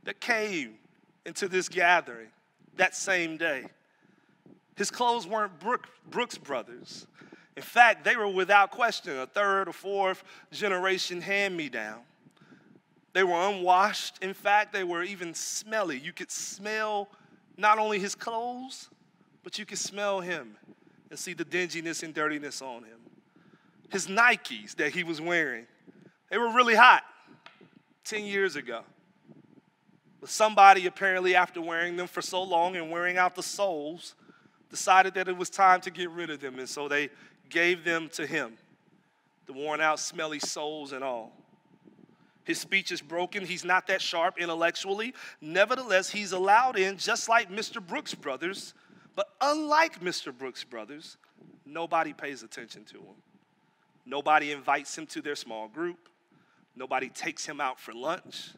that 0.03 0.21
came 0.21 0.75
into 1.25 1.47
this 1.47 1.67
gathering 1.67 2.27
that 2.77 2.95
same 2.95 3.37
day. 3.37 3.65
His 4.75 4.91
clothes 4.91 5.25
weren't 5.25 5.53
Brooks 6.11 6.37
Brothers. 6.37 7.07
In 7.57 7.63
fact, 7.63 8.03
they 8.03 8.17
were 8.17 8.27
without 8.27 8.69
question 8.69 9.17
a 9.17 9.25
third 9.25 9.67
or 9.67 9.73
fourth 9.73 10.23
generation 10.51 11.21
hand 11.21 11.57
me 11.57 11.69
down. 11.69 12.01
They 13.13 13.23
were 13.23 13.49
unwashed. 13.49 14.19
In 14.21 14.33
fact, 14.33 14.71
they 14.71 14.83
were 14.83 15.03
even 15.03 15.33
smelly. 15.33 15.97
You 15.97 16.13
could 16.13 16.31
smell 16.31 17.09
not 17.57 17.79
only 17.79 17.99
his 17.99 18.15
clothes, 18.15 18.89
but 19.43 19.57
you 19.57 19.65
could 19.65 19.77
smell 19.77 20.21
him 20.21 20.55
and 21.09 21.17
see 21.17 21.33
the 21.33 21.45
dinginess 21.45 22.03
and 22.03 22.13
dirtiness 22.13 22.61
on 22.61 22.83
him. 22.83 22.99
His 23.89 24.07
Nikes 24.07 24.75
that 24.75 24.91
he 24.91 25.03
was 25.03 25.19
wearing, 25.19 25.65
they 26.29 26.37
were 26.37 26.51
really 26.51 26.75
hot 26.75 27.03
10 28.05 28.25
years 28.25 28.55
ago. 28.55 28.83
But 30.19 30.29
somebody 30.29 30.85
apparently, 30.85 31.35
after 31.35 31.61
wearing 31.61 31.95
them 31.95 32.07
for 32.07 32.21
so 32.21 32.43
long 32.43 32.75
and 32.75 32.91
wearing 32.91 33.17
out 33.17 33.35
the 33.35 33.43
soles, 33.43 34.15
decided 34.69 35.13
that 35.15 35.27
it 35.27 35.35
was 35.35 35.49
time 35.49 35.81
to 35.81 35.89
get 35.89 36.09
rid 36.11 36.29
of 36.29 36.39
them. 36.39 36.59
And 36.59 36.69
so 36.69 36.87
they 36.87 37.09
gave 37.49 37.83
them 37.83 38.09
to 38.13 38.27
him, 38.27 38.53
the 39.47 39.53
worn 39.53 39.81
out, 39.81 39.99
smelly 39.99 40.39
soles 40.39 40.91
and 40.91 41.03
all. 41.03 41.31
His 42.49 42.57
speech 42.57 42.91
is 42.91 42.99
broken. 42.99 43.45
He's 43.45 43.63
not 43.63 43.85
that 43.85 44.01
sharp 44.01 44.39
intellectually. 44.39 45.13
Nevertheless, 45.39 46.09
he's 46.09 46.31
allowed 46.31 46.79
in 46.79 46.97
just 46.97 47.29
like 47.29 47.51
Mr. 47.51 47.79
Brooks 47.79 48.15
Brothers. 48.15 48.73
But 49.15 49.29
unlike 49.39 49.99
Mr. 49.99 50.35
Brooks 50.35 50.63
Brothers, 50.63 51.17
nobody 51.63 52.11
pays 52.11 52.41
attention 52.41 52.85
to 52.85 52.97
him. 52.97 53.21
Nobody 54.03 54.51
invites 54.51 54.97
him 54.97 55.05
to 55.05 55.21
their 55.21 55.35
small 55.35 55.67
group. 55.67 56.09
Nobody 56.75 57.09
takes 57.09 57.45
him 57.45 57.61
out 57.61 57.79
for 57.79 57.93
lunch. 57.93 58.49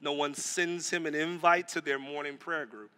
No 0.00 0.12
one 0.12 0.34
sends 0.34 0.88
him 0.88 1.04
an 1.04 1.16
invite 1.16 1.66
to 1.70 1.80
their 1.80 1.98
morning 1.98 2.36
prayer 2.36 2.66
group. 2.66 2.92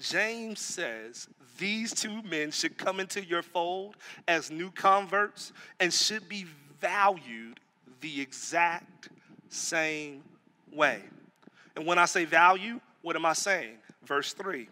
James 0.00 0.60
says 0.60 1.28
these 1.58 1.92
two 1.92 2.22
men 2.22 2.52
should 2.52 2.78
come 2.78 3.00
into 3.00 3.22
your 3.22 3.42
fold 3.42 3.96
as 4.28 4.50
new 4.50 4.70
converts 4.70 5.52
and 5.78 5.92
should 5.92 6.26
be 6.26 6.46
valued 6.80 7.60
the 8.00 8.22
exact 8.22 9.10
same 9.48 10.22
way. 10.72 11.00
And 11.76 11.86
when 11.86 11.98
I 11.98 12.06
say 12.06 12.24
value, 12.24 12.80
what 13.02 13.16
am 13.16 13.26
I 13.26 13.32
saying? 13.32 13.76
Verse 14.04 14.32
3 14.32 14.68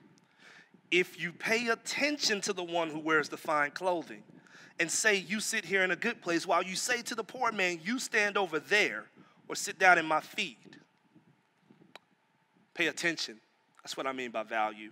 If 0.91 1.21
you 1.21 1.33
pay 1.33 1.69
attention 1.69 2.41
to 2.43 2.53
the 2.53 2.65
one 2.65 2.91
who 2.91 2.99
wears 2.99 3.29
the 3.29 3.37
fine 3.37 3.71
clothing 3.71 4.23
and 4.81 4.91
say, 4.91 5.17
You 5.17 5.41
sit 5.41 5.65
here 5.65 5.83
in 5.83 5.91
a 5.91 5.97
good 5.97 6.21
place, 6.21 6.47
while 6.47 6.63
you 6.63 6.77
say 6.77 7.03
to 7.03 7.15
the 7.15 7.25
poor 7.25 7.53
man, 7.53 7.81
You 7.83 7.99
stand 7.99 8.37
over 8.37 8.59
there 8.59 9.05
or 9.49 9.55
sit 9.55 9.79
down 9.79 9.99
in 9.99 10.07
my 10.07 10.21
feet 10.21 10.59
Pay 12.75 12.89
attention. 12.89 13.37
That's 13.83 13.97
what 13.97 14.07
I 14.07 14.13
mean 14.13 14.31
by 14.31 14.43
value. 14.43 14.91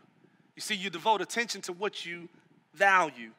You 0.55 0.63
see, 0.63 0.75
you 0.75 0.89
devote 0.89 1.21
attention 1.21 1.61
to 1.63 1.73
what 1.73 2.07
you 2.07 2.29
value. 2.75 3.33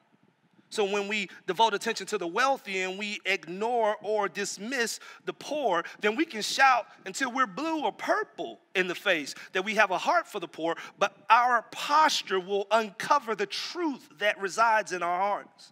So 0.74 0.84
when 0.84 1.08
we 1.08 1.30
devote 1.46 1.75
attention 1.75 2.08
to 2.08 2.18
the 2.18 2.25
wealthy 2.25 2.82
and 2.82 2.98
we 2.98 3.20
ignore 3.25 3.96
or 4.01 4.27
dismiss 4.27 5.00
the 5.25 5.34
poor, 5.34 5.84
then 6.01 6.15
we 6.15 6.25
can 6.25 6.42
shout 6.42 6.88
until 7.06 7.32
we're 7.32 7.46
blue 7.46 7.84
or 7.84 7.92
purple 7.92 8.60
in 8.74 8.88
the 8.88 8.96
face 8.96 9.36
that 9.51 9.63
we 9.63 9.75
have 9.75 9.92
a 9.92 10.00
heart 10.00 10.27
for 10.27 10.39
the 10.39 10.48
poor, 10.48 10.75
but 10.98 11.15
our 11.30 11.62
posture 11.70 12.39
will 12.39 12.65
uncover 12.72 13.36
the 13.36 13.46
truth 13.46 14.10
that 14.18 14.42
resides 14.42 14.94
in 14.94 15.03
our 15.03 15.20
hearts. 15.20 15.72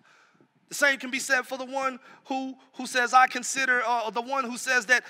The 0.69 0.75
same 0.75 0.99
can 0.99 1.09
be 1.09 1.19
said 1.19 1.41
for 1.47 1.57
the 1.57 1.65
one 1.65 1.99
who, 2.25 2.55
who 2.73 2.85
says, 2.85 3.13
I 3.13 3.25
consider, 3.25 3.81
uh, 3.85 4.11
the 4.11 4.21
one 4.21 4.43
who 4.43 4.55
says 4.55 4.85
that, 4.85 5.03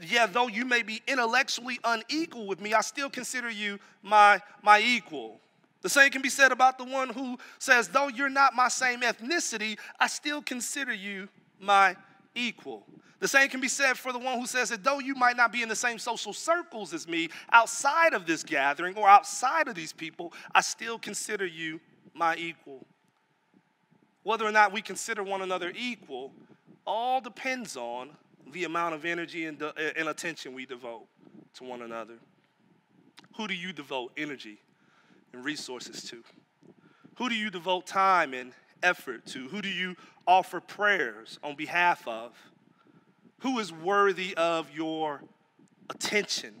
yeah, 0.00 0.24
though 0.24 0.48
you 0.48 0.64
may 0.64 0.82
be 0.82 1.02
intellectually 1.06 1.78
unequal 1.84 2.46
with 2.46 2.62
me, 2.62 2.72
I 2.72 2.80
still 2.80 3.10
consider 3.10 3.50
you 3.50 3.78
my, 4.02 4.40
my 4.62 4.80
equal. 4.80 5.38
The 5.84 5.90
same 5.90 6.10
can 6.10 6.22
be 6.22 6.30
said 6.30 6.50
about 6.50 6.78
the 6.78 6.84
one 6.84 7.10
who 7.10 7.36
says, 7.58 7.88
though 7.88 8.08
you're 8.08 8.30
not 8.30 8.54
my 8.54 8.68
same 8.68 9.02
ethnicity, 9.02 9.78
I 10.00 10.06
still 10.06 10.40
consider 10.40 10.94
you 10.94 11.28
my 11.60 11.94
equal. 12.34 12.86
The 13.20 13.28
same 13.28 13.50
can 13.50 13.60
be 13.60 13.68
said 13.68 13.98
for 13.98 14.10
the 14.10 14.18
one 14.18 14.40
who 14.40 14.46
says 14.46 14.70
that 14.70 14.82
though 14.82 14.98
you 14.98 15.14
might 15.14 15.36
not 15.36 15.52
be 15.52 15.60
in 15.60 15.68
the 15.68 15.76
same 15.76 15.98
social 15.98 16.32
circles 16.32 16.94
as 16.94 17.06
me 17.06 17.28
outside 17.52 18.14
of 18.14 18.24
this 18.24 18.42
gathering 18.42 18.96
or 18.96 19.06
outside 19.06 19.68
of 19.68 19.74
these 19.74 19.92
people, 19.92 20.32
I 20.54 20.62
still 20.62 20.98
consider 20.98 21.44
you 21.44 21.78
my 22.14 22.34
equal. 22.36 22.86
Whether 24.22 24.46
or 24.46 24.52
not 24.52 24.72
we 24.72 24.80
consider 24.80 25.22
one 25.22 25.42
another 25.42 25.70
equal 25.76 26.32
all 26.86 27.20
depends 27.20 27.76
on 27.76 28.08
the 28.52 28.64
amount 28.64 28.94
of 28.94 29.04
energy 29.04 29.44
and, 29.44 29.62
uh, 29.62 29.72
and 29.96 30.08
attention 30.08 30.54
we 30.54 30.64
devote 30.64 31.04
to 31.56 31.64
one 31.64 31.82
another. 31.82 32.14
Who 33.36 33.46
do 33.46 33.52
you 33.52 33.74
devote 33.74 34.12
energy 34.16 34.60
and 35.34 35.44
resources 35.44 36.02
to? 36.04 36.22
Who 37.16 37.28
do 37.28 37.34
you 37.34 37.50
devote 37.50 37.86
time 37.86 38.32
and 38.32 38.52
effort 38.82 39.26
to? 39.26 39.48
Who 39.48 39.60
do 39.60 39.68
you 39.68 39.96
offer 40.26 40.60
prayers 40.60 41.38
on 41.42 41.56
behalf 41.56 42.06
of? 42.08 42.32
Who 43.40 43.58
is 43.58 43.72
worthy 43.72 44.34
of 44.36 44.70
your 44.74 45.22
attention? 45.90 46.54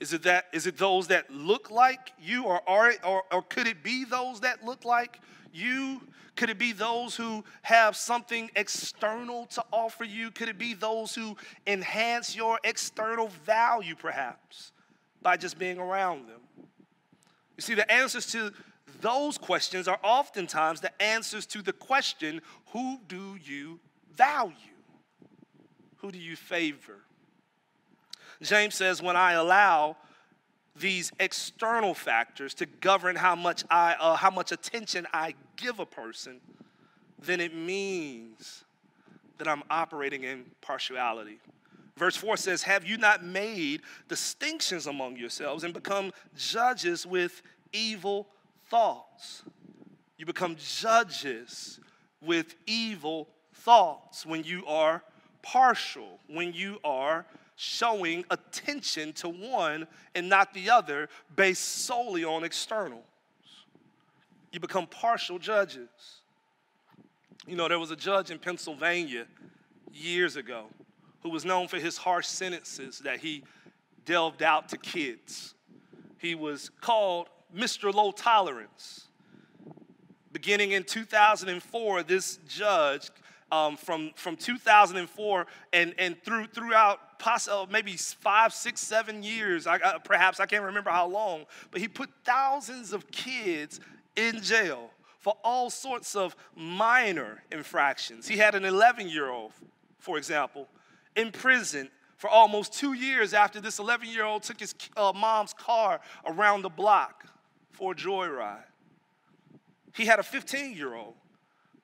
Is 0.00 0.12
it 0.12 0.22
that 0.24 0.46
is 0.52 0.66
it 0.66 0.76
those 0.76 1.08
that 1.08 1.30
look 1.30 1.70
like 1.70 2.12
you 2.20 2.44
or 2.44 2.68
are 2.68 2.92
or, 3.04 3.22
or 3.32 3.42
could 3.42 3.66
it 3.66 3.82
be 3.82 4.04
those 4.04 4.40
that 4.40 4.64
look 4.64 4.84
like 4.84 5.20
you? 5.52 6.00
Could 6.36 6.50
it 6.50 6.58
be 6.58 6.72
those 6.72 7.14
who 7.14 7.44
have 7.62 7.96
something 7.96 8.50
external 8.56 9.46
to 9.46 9.64
offer 9.72 10.04
you? 10.04 10.30
Could 10.32 10.48
it 10.48 10.58
be 10.58 10.74
those 10.74 11.14
who 11.14 11.36
enhance 11.66 12.34
your 12.34 12.58
external 12.64 13.28
value, 13.44 13.94
perhaps, 13.94 14.72
by 15.22 15.36
just 15.36 15.58
being 15.58 15.78
around 15.78 16.28
them? 16.28 16.40
You 17.56 17.62
see, 17.62 17.74
the 17.74 17.90
answers 17.90 18.26
to 18.32 18.52
those 19.00 19.38
questions 19.38 19.88
are 19.88 19.98
oftentimes 20.02 20.80
the 20.80 21.02
answers 21.02 21.46
to 21.46 21.62
the 21.62 21.72
question 21.72 22.40
who 22.72 22.98
do 23.06 23.36
you 23.42 23.80
value? 24.14 24.54
Who 25.98 26.10
do 26.10 26.18
you 26.18 26.36
favor? 26.36 27.00
James 28.42 28.74
says, 28.74 29.00
when 29.00 29.16
I 29.16 29.32
allow 29.32 29.96
these 30.76 31.12
external 31.20 31.94
factors 31.94 32.52
to 32.54 32.66
govern 32.66 33.16
how 33.16 33.36
much 33.36 33.64
I 33.70 33.94
uh, 33.98 34.16
how 34.16 34.30
much 34.30 34.50
attention 34.50 35.06
I 35.12 35.34
give 35.56 35.78
a 35.78 35.86
person, 35.86 36.40
then 37.18 37.40
it 37.40 37.54
means 37.54 38.64
that 39.38 39.48
I'm 39.48 39.62
operating 39.70 40.24
in 40.24 40.44
partiality. 40.60 41.38
Verse 41.96 42.16
4 42.16 42.36
says, 42.36 42.62
Have 42.64 42.84
you 42.84 42.96
not 42.96 43.24
made 43.24 43.82
distinctions 44.08 44.86
among 44.86 45.16
yourselves 45.16 45.64
and 45.64 45.72
become 45.72 46.12
judges 46.36 47.06
with 47.06 47.42
evil 47.72 48.26
thoughts? 48.68 49.44
You 50.16 50.26
become 50.26 50.56
judges 50.56 51.78
with 52.20 52.54
evil 52.66 53.28
thoughts 53.52 54.26
when 54.26 54.42
you 54.42 54.66
are 54.66 55.02
partial, 55.42 56.18
when 56.26 56.52
you 56.52 56.78
are 56.82 57.26
showing 57.56 58.24
attention 58.30 59.12
to 59.12 59.28
one 59.28 59.86
and 60.16 60.28
not 60.28 60.52
the 60.52 60.70
other 60.70 61.08
based 61.36 61.84
solely 61.84 62.24
on 62.24 62.42
externals. 62.42 63.04
You 64.50 64.58
become 64.58 64.86
partial 64.88 65.38
judges. 65.38 65.88
You 67.46 67.56
know, 67.56 67.68
there 67.68 67.78
was 67.78 67.90
a 67.92 67.96
judge 67.96 68.30
in 68.30 68.38
Pennsylvania 68.38 69.26
years 69.92 70.34
ago 70.36 70.66
who 71.24 71.30
was 71.30 71.44
known 71.44 71.66
for 71.66 71.78
his 71.78 71.96
harsh 71.96 72.26
sentences 72.26 73.00
that 73.00 73.18
he 73.18 73.42
delved 74.04 74.42
out 74.42 74.68
to 74.68 74.76
kids. 74.76 75.54
He 76.18 76.34
was 76.34 76.70
called 76.80 77.28
Mr. 77.56 77.92
Low 77.92 78.12
Tolerance. 78.12 79.08
Beginning 80.32 80.72
in 80.72 80.84
2004, 80.84 82.02
this 82.02 82.38
judge, 82.46 83.08
um, 83.50 83.76
from, 83.76 84.10
from 84.16 84.36
2004 84.36 85.46
and, 85.72 85.94
and 85.98 86.22
through, 86.22 86.46
throughout 86.48 87.18
possible, 87.18 87.60
uh, 87.60 87.66
maybe 87.70 87.92
five, 87.96 88.52
six, 88.52 88.82
seven 88.82 89.22
years, 89.22 89.66
I, 89.66 89.76
uh, 89.76 89.98
perhaps, 90.00 90.40
I 90.40 90.46
can't 90.46 90.64
remember 90.64 90.90
how 90.90 91.06
long, 91.06 91.46
but 91.70 91.80
he 91.80 91.88
put 91.88 92.10
thousands 92.24 92.92
of 92.92 93.10
kids 93.10 93.80
in 94.14 94.42
jail 94.42 94.90
for 95.20 95.34
all 95.42 95.70
sorts 95.70 96.16
of 96.16 96.36
minor 96.54 97.42
infractions. 97.50 98.28
He 98.28 98.36
had 98.36 98.54
an 98.54 98.66
11 98.66 99.08
year 99.08 99.30
old, 99.30 99.52
for 99.98 100.18
example, 100.18 100.68
in 101.16 101.30
prison 101.30 101.90
for 102.16 102.30
almost 102.30 102.72
two 102.72 102.92
years 102.92 103.34
after 103.34 103.60
this 103.60 103.78
11 103.78 104.08
year 104.08 104.24
old 104.24 104.42
took 104.42 104.60
his 104.60 104.74
uh, 104.96 105.12
mom's 105.14 105.52
car 105.52 106.00
around 106.26 106.62
the 106.62 106.68
block 106.68 107.26
for 107.70 107.92
a 107.92 107.94
joyride. 107.94 108.64
He 109.94 110.06
had 110.06 110.18
a 110.18 110.22
15 110.22 110.74
year 110.74 110.94
old 110.94 111.14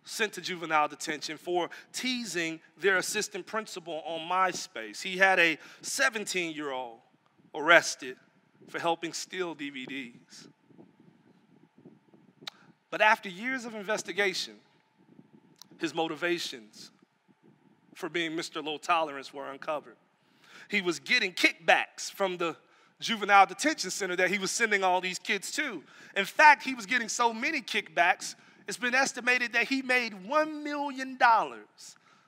sent 0.05 0.33
to 0.33 0.41
juvenile 0.41 0.89
detention 0.89 1.37
for 1.37 1.71
teasing 1.93 2.61
their 2.79 2.97
assistant 2.97 3.47
principal 3.47 4.03
on 4.05 4.21
MySpace. 4.29 5.03
He 5.03 5.19
had 5.19 5.39
a 5.39 5.59
17 5.83 6.55
year 6.55 6.71
old 6.71 6.99
arrested 7.55 8.17
for 8.69 8.79
helping 8.79 9.13
steal 9.13 9.55
DVDs. 9.55 10.49
But 12.91 13.01
after 13.01 13.29
years 13.29 13.65
of 13.65 13.75
investigation, 13.75 14.55
his 15.79 15.95
motivations 15.95 16.91
for 18.01 18.09
being 18.09 18.33
Mr. 18.33 18.65
Low 18.65 18.79
Tolerance 18.79 19.33
were 19.33 19.51
uncovered. 19.51 19.97
He 20.69 20.81
was 20.81 20.99
getting 20.99 21.33
kickbacks 21.33 22.11
from 22.11 22.39
the 22.39 22.57
juvenile 22.99 23.47
detention 23.47 23.91
center 23.91 24.17
that 24.17 24.31
he 24.31 24.39
was 24.39 24.51
sending 24.51 24.83
all 24.83 25.01
these 25.01 25.19
kids 25.19 25.53
to. 25.53 25.83
In 26.17 26.25
fact, 26.25 26.63
he 26.65 26.75
was 26.75 26.87
getting 26.87 27.09
so 27.09 27.33
many 27.33 27.61
kickbacks, 27.61 28.35
it's 28.67 28.77
been 28.77 28.95
estimated 28.95 29.53
that 29.53 29.69
he 29.69 29.83
made 29.83 30.13
$1 30.13 30.63
million 30.63 31.19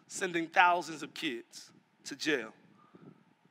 sending 0.06 0.46
thousands 0.48 1.02
of 1.02 1.14
kids 1.14 1.70
to 2.04 2.16
jail 2.16 2.52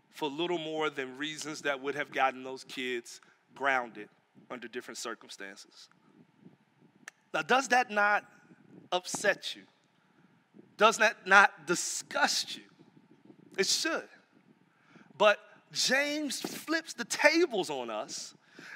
for 0.10 0.30
little 0.30 0.58
more 0.58 0.90
than 0.90 1.18
reasons 1.18 1.62
that 1.62 1.82
would 1.82 1.96
have 1.96 2.12
gotten 2.12 2.44
those 2.44 2.63
kids 2.63 3.22
grounded 3.56 4.10
under 4.50 4.68
different 4.68 4.98
circumstances. 4.98 5.88
Now, 7.34 7.42
does 7.44 7.70
that 7.70 7.90
not 7.90 8.25
upset 8.92 9.56
you? 9.56 9.63
Does 10.81 10.97
that 10.97 11.27
not 11.27 11.67
disgust 11.67 12.57
you? 12.57 12.63
It 13.55 13.67
should. 13.67 14.07
But 15.15 15.38
James 15.71 16.41
flips 16.41 16.93
the 16.93 17.05
tables 17.05 17.69
on 17.69 17.91
us 17.91 18.33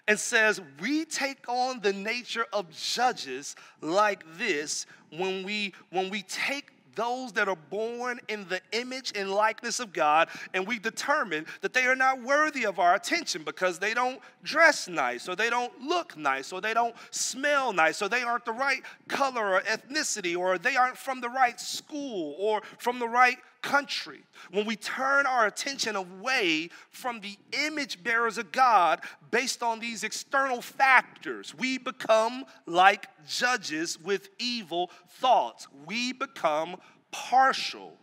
and 0.07 0.19
says 0.19 0.61
we 0.79 1.05
take 1.05 1.49
on 1.49 1.79
the 1.79 1.93
nature 1.93 2.45
of 2.53 2.69
judges 2.69 3.55
like 3.81 4.23
this 4.37 4.85
when 5.17 5.43
we 5.43 5.73
when 5.89 6.11
we 6.11 6.21
take 6.21 6.74
those 6.95 7.33
that 7.33 7.47
are 7.47 7.57
born 7.69 8.19
in 8.27 8.47
the 8.47 8.61
image 8.71 9.11
and 9.15 9.31
likeness 9.31 9.79
of 9.79 9.93
God, 9.93 10.29
and 10.53 10.65
we 10.65 10.79
determine 10.79 11.45
that 11.61 11.73
they 11.73 11.85
are 11.85 11.95
not 11.95 12.21
worthy 12.21 12.65
of 12.65 12.79
our 12.79 12.95
attention 12.95 13.43
because 13.43 13.79
they 13.79 13.93
don't 13.93 14.19
dress 14.43 14.87
nice, 14.87 15.27
or 15.29 15.35
they 15.35 15.49
don't 15.49 15.81
look 15.81 16.17
nice, 16.17 16.51
or 16.51 16.61
they 16.61 16.73
don't 16.73 16.95
smell 17.11 17.73
nice, 17.73 18.01
or 18.01 18.09
they 18.09 18.23
aren't 18.23 18.45
the 18.45 18.53
right 18.53 18.81
color 19.07 19.55
or 19.55 19.61
ethnicity, 19.61 20.37
or 20.37 20.57
they 20.57 20.75
aren't 20.75 20.97
from 20.97 21.21
the 21.21 21.29
right 21.29 21.59
school 21.59 22.35
or 22.39 22.61
from 22.77 22.99
the 22.99 23.07
right 23.07 23.37
country. 23.65 24.21
When 24.51 24.65
we 24.65 24.75
turn 24.75 25.25
our 25.25 25.47
attention 25.47 25.95
away 25.95 26.69
from 26.91 27.19
the 27.19 27.35
image 27.65 28.03
bearers 28.03 28.37
of 28.37 28.51
God 28.51 29.01
based 29.31 29.63
on 29.63 29.79
these 29.79 30.03
external 30.03 30.61
factors, 30.61 31.55
we 31.55 31.79
become 31.79 32.45
like 32.67 33.07
judges 33.27 33.99
with 33.99 34.29
evil 34.37 34.91
thoughts. 35.19 35.67
We 35.87 36.13
become 36.13 36.77
partial 37.11 37.93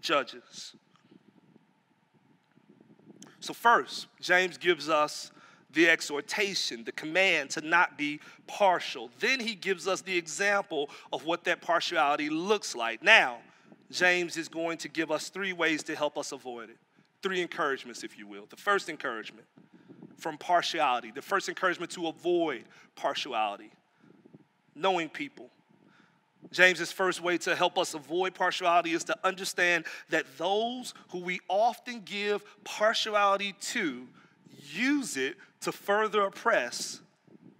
judges. 0.00 0.74
So, 3.38 3.54
first, 3.54 4.08
James 4.20 4.58
gives 4.58 4.88
us 4.88 5.30
the 5.72 5.88
exhortation, 5.88 6.82
the 6.82 6.92
command 6.92 7.50
to 7.50 7.60
not 7.60 7.96
be 7.96 8.18
partial. 8.48 9.10
Then 9.20 9.38
he 9.38 9.54
gives 9.54 9.86
us 9.86 10.00
the 10.00 10.16
example 10.18 10.90
of 11.12 11.24
what 11.24 11.44
that 11.44 11.60
partiality 11.60 12.30
looks 12.30 12.74
like. 12.74 13.00
Now, 13.00 13.38
James 13.90 14.36
is 14.36 14.48
going 14.48 14.78
to 14.78 14.88
give 14.88 15.10
us 15.10 15.28
three 15.28 15.52
ways 15.52 15.82
to 15.84 15.96
help 15.96 16.18
us 16.18 16.32
avoid 16.32 16.70
it. 16.70 16.76
Three 17.22 17.40
encouragements, 17.40 18.04
if 18.04 18.18
you 18.18 18.26
will. 18.26 18.46
The 18.48 18.56
first 18.56 18.88
encouragement 18.88 19.46
from 20.16 20.36
partiality, 20.36 21.10
the 21.10 21.22
first 21.22 21.48
encouragement 21.48 21.90
to 21.92 22.08
avoid 22.08 22.64
partiality, 22.96 23.70
knowing 24.74 25.08
people. 25.08 25.50
James's 26.50 26.92
first 26.92 27.20
way 27.20 27.36
to 27.38 27.54
help 27.54 27.78
us 27.78 27.94
avoid 27.94 28.34
partiality 28.34 28.92
is 28.92 29.04
to 29.04 29.16
understand 29.24 29.84
that 30.10 30.24
those 30.38 30.94
who 31.10 31.18
we 31.18 31.40
often 31.48 32.00
give 32.04 32.42
partiality 32.64 33.54
to 33.60 34.06
use 34.72 35.16
it 35.16 35.36
to 35.60 35.72
further 35.72 36.22
oppress 36.22 37.00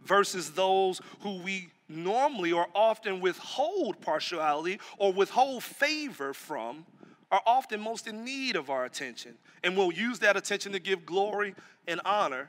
versus 0.04 0.52
those 0.52 1.00
who 1.20 1.42
we 1.42 1.68
normally 1.88 2.52
or 2.52 2.66
often 2.74 3.20
withhold 3.20 4.00
partiality 4.00 4.78
or 4.98 5.12
withhold 5.12 5.64
favor 5.64 6.34
from 6.34 6.84
are 7.30 7.42
often 7.46 7.80
most 7.80 8.06
in 8.06 8.24
need 8.24 8.56
of 8.56 8.70
our 8.70 8.84
attention. 8.84 9.34
And 9.62 9.76
we'll 9.76 9.92
use 9.92 10.18
that 10.20 10.36
attention 10.36 10.72
to 10.72 10.78
give 10.78 11.04
glory 11.04 11.54
and 11.86 12.00
honor 12.04 12.48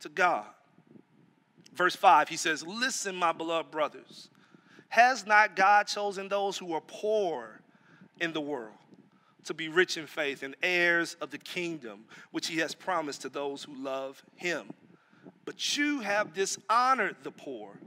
to 0.00 0.08
God. 0.08 0.46
Verse 1.74 1.96
5, 1.96 2.28
he 2.28 2.36
says, 2.36 2.66
Listen, 2.66 3.14
my 3.14 3.32
beloved 3.32 3.70
brothers, 3.70 4.28
has 4.88 5.26
not 5.26 5.54
God 5.54 5.86
chosen 5.86 6.28
those 6.28 6.58
who 6.58 6.72
are 6.72 6.80
poor 6.80 7.60
in 8.20 8.32
the 8.32 8.40
world 8.40 8.74
to 9.44 9.54
be 9.54 9.68
rich 9.68 9.96
in 9.96 10.06
faith 10.06 10.42
and 10.42 10.56
heirs 10.62 11.16
of 11.20 11.30
the 11.30 11.38
kingdom 11.38 12.04
which 12.32 12.48
he 12.48 12.58
has 12.58 12.74
promised 12.74 13.22
to 13.22 13.28
those 13.28 13.64
who 13.64 13.74
love 13.82 14.22
him? 14.34 14.70
But 15.44 15.76
you 15.76 16.00
have 16.00 16.34
dishonored 16.34 17.16
the 17.22 17.30
poor. 17.30 17.78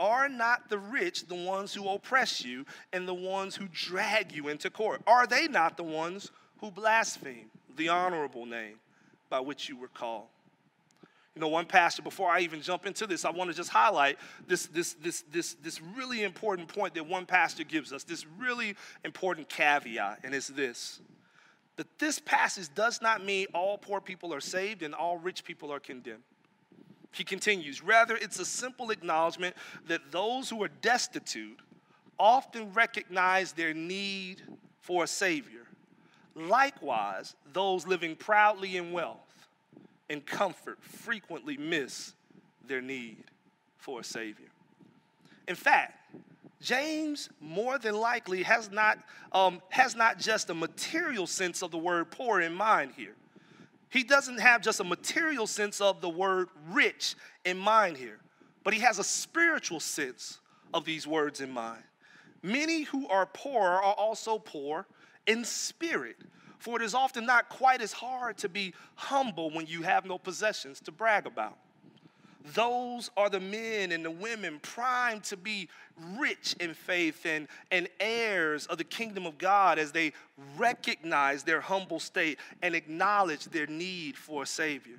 Are 0.00 0.30
not 0.30 0.70
the 0.70 0.78
rich 0.78 1.26
the 1.26 1.34
ones 1.34 1.74
who 1.74 1.86
oppress 1.86 2.42
you 2.42 2.64
and 2.94 3.06
the 3.06 3.14
ones 3.14 3.54
who 3.54 3.68
drag 3.70 4.32
you 4.32 4.48
into 4.48 4.70
court? 4.70 5.02
Are 5.06 5.26
they 5.26 5.46
not 5.46 5.76
the 5.76 5.82
ones 5.84 6.30
who 6.58 6.70
blaspheme 6.70 7.50
the 7.76 7.90
honorable 7.90 8.46
name 8.46 8.76
by 9.28 9.40
which 9.40 9.68
you 9.68 9.76
were 9.76 9.88
called? 9.88 10.28
You 11.34 11.40
know, 11.40 11.48
one 11.48 11.66
pastor, 11.66 12.02
before 12.02 12.30
I 12.30 12.40
even 12.40 12.62
jump 12.62 12.86
into 12.86 13.06
this, 13.06 13.26
I 13.26 13.30
want 13.30 13.50
to 13.50 13.56
just 13.56 13.68
highlight 13.68 14.18
this, 14.48 14.66
this, 14.66 14.94
this, 14.94 15.22
this, 15.30 15.54
this 15.62 15.80
really 15.80 16.24
important 16.24 16.68
point 16.68 16.94
that 16.94 17.06
one 17.06 17.26
pastor 17.26 17.62
gives 17.62 17.92
us, 17.92 18.02
this 18.02 18.26
really 18.38 18.76
important 19.04 19.50
caveat, 19.50 20.20
and 20.24 20.34
it's 20.34 20.48
this 20.48 21.00
that 21.76 21.98
this 21.98 22.18
passage 22.18 22.68
does 22.74 23.00
not 23.00 23.24
mean 23.24 23.46
all 23.54 23.78
poor 23.78 24.02
people 24.02 24.34
are 24.34 24.40
saved 24.40 24.82
and 24.82 24.94
all 24.94 25.16
rich 25.16 25.44
people 25.44 25.72
are 25.72 25.80
condemned. 25.80 26.22
He 27.12 27.24
continues, 27.24 27.82
rather, 27.82 28.16
it's 28.16 28.38
a 28.38 28.44
simple 28.44 28.90
acknowledgement 28.90 29.56
that 29.88 30.12
those 30.12 30.48
who 30.48 30.62
are 30.62 30.70
destitute 30.80 31.58
often 32.18 32.72
recognize 32.72 33.52
their 33.52 33.74
need 33.74 34.42
for 34.80 35.04
a 35.04 35.06
Savior. 35.06 35.66
Likewise, 36.34 37.34
those 37.52 37.86
living 37.86 38.14
proudly 38.14 38.76
in 38.76 38.92
wealth 38.92 39.48
and 40.08 40.24
comfort 40.24 40.78
frequently 40.82 41.56
miss 41.56 42.14
their 42.66 42.80
need 42.80 43.24
for 43.76 44.00
a 44.00 44.04
Savior. 44.04 44.48
In 45.48 45.56
fact, 45.56 46.14
James 46.60 47.30
more 47.40 47.78
than 47.78 47.94
likely 47.94 48.42
has 48.42 48.70
not, 48.70 48.98
um, 49.32 49.62
has 49.70 49.96
not 49.96 50.18
just 50.18 50.50
a 50.50 50.54
material 50.54 51.26
sense 51.26 51.62
of 51.62 51.70
the 51.70 51.78
word 51.78 52.10
poor 52.10 52.40
in 52.40 52.54
mind 52.54 52.92
here. 52.96 53.14
He 53.90 54.04
doesn't 54.04 54.38
have 54.38 54.62
just 54.62 54.80
a 54.80 54.84
material 54.84 55.46
sense 55.46 55.80
of 55.80 56.00
the 56.00 56.08
word 56.08 56.48
rich 56.70 57.16
in 57.44 57.58
mind 57.58 57.96
here, 57.96 58.20
but 58.64 58.72
he 58.72 58.80
has 58.80 58.98
a 58.98 59.04
spiritual 59.04 59.80
sense 59.80 60.38
of 60.72 60.84
these 60.84 61.06
words 61.06 61.40
in 61.40 61.50
mind. 61.50 61.82
Many 62.42 62.82
who 62.82 63.08
are 63.08 63.26
poor 63.26 63.62
are 63.62 63.92
also 63.94 64.38
poor 64.38 64.86
in 65.26 65.44
spirit. 65.44 66.16
For 66.58 66.80
it 66.80 66.84
is 66.84 66.94
often 66.94 67.24
not 67.24 67.48
quite 67.48 67.80
as 67.80 67.92
hard 67.92 68.36
to 68.38 68.48
be 68.48 68.74
humble 68.94 69.50
when 69.50 69.66
you 69.66 69.82
have 69.82 70.04
no 70.04 70.18
possessions 70.18 70.78
to 70.80 70.92
brag 70.92 71.26
about. 71.26 71.56
Those 72.54 73.10
are 73.16 73.28
the 73.28 73.40
men 73.40 73.92
and 73.92 74.04
the 74.04 74.10
women 74.10 74.60
primed 74.60 75.24
to 75.24 75.36
be 75.36 75.68
rich 76.16 76.56
in 76.58 76.72
faith 76.72 77.26
and, 77.26 77.48
and 77.70 77.88
heirs 77.98 78.66
of 78.66 78.78
the 78.78 78.84
kingdom 78.84 79.26
of 79.26 79.36
God 79.36 79.78
as 79.78 79.92
they 79.92 80.12
recognize 80.56 81.42
their 81.42 81.60
humble 81.60 82.00
state 82.00 82.38
and 82.62 82.74
acknowledge 82.74 83.44
their 83.46 83.66
need 83.66 84.16
for 84.16 84.44
a 84.44 84.46
Savior. 84.46 84.96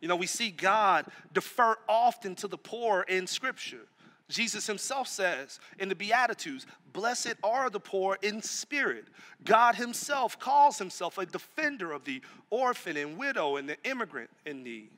You 0.00 0.08
know, 0.08 0.16
we 0.16 0.26
see 0.26 0.50
God 0.50 1.06
defer 1.32 1.76
often 1.88 2.34
to 2.36 2.48
the 2.48 2.58
poor 2.58 3.02
in 3.02 3.26
Scripture. 3.26 3.86
Jesus 4.28 4.66
himself 4.66 5.08
says 5.08 5.60
in 5.78 5.88
the 5.88 5.94
Beatitudes, 5.94 6.66
Blessed 6.92 7.34
are 7.44 7.68
the 7.68 7.80
poor 7.80 8.18
in 8.22 8.40
spirit. 8.42 9.04
God 9.44 9.74
himself 9.74 10.38
calls 10.38 10.78
himself 10.78 11.18
a 11.18 11.26
defender 11.26 11.92
of 11.92 12.04
the 12.04 12.22
orphan 12.50 12.96
and 12.96 13.18
widow 13.18 13.56
and 13.56 13.68
the 13.68 13.76
immigrant 13.84 14.30
in 14.46 14.62
need. 14.62 14.90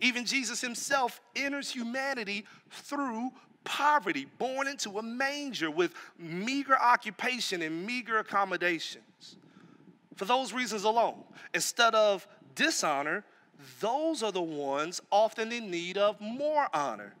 Even 0.00 0.24
Jesus 0.24 0.60
himself 0.60 1.20
enters 1.34 1.70
humanity 1.70 2.44
through 2.70 3.30
poverty, 3.64 4.26
born 4.38 4.68
into 4.68 4.98
a 4.98 5.02
manger 5.02 5.70
with 5.70 5.92
meager 6.18 6.78
occupation 6.78 7.62
and 7.62 7.84
meager 7.84 8.18
accommodations. 8.18 9.36
For 10.14 10.24
those 10.24 10.52
reasons 10.52 10.84
alone, 10.84 11.24
instead 11.52 11.94
of 11.94 12.26
dishonor, 12.54 13.24
those 13.80 14.22
are 14.22 14.32
the 14.32 14.42
ones 14.42 15.00
often 15.10 15.50
in 15.52 15.70
need 15.70 15.98
of 15.98 16.20
more 16.20 16.68
honor, 16.72 17.14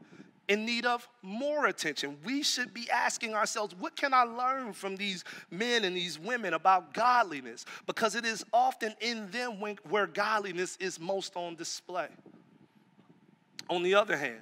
in 0.48 0.64
need 0.64 0.86
of 0.86 1.08
more 1.22 1.66
attention. 1.66 2.16
We 2.24 2.42
should 2.42 2.72
be 2.72 2.88
asking 2.90 3.34
ourselves, 3.34 3.74
what 3.74 3.96
can 3.96 4.14
I 4.14 4.22
learn 4.22 4.72
from 4.72 4.96
these 4.96 5.24
men 5.50 5.84
and 5.84 5.96
these 5.96 6.18
women 6.18 6.54
about 6.54 6.94
godliness? 6.94 7.64
Because 7.86 8.14
it 8.14 8.24
is 8.24 8.44
often 8.52 8.94
in 9.00 9.30
them 9.30 9.60
when, 9.60 9.78
where 9.88 10.06
godliness 10.06 10.76
is 10.78 11.00
most 11.00 11.36
on 11.36 11.56
display. 11.56 12.08
On 13.68 13.82
the 13.82 13.94
other 13.94 14.16
hand, 14.16 14.40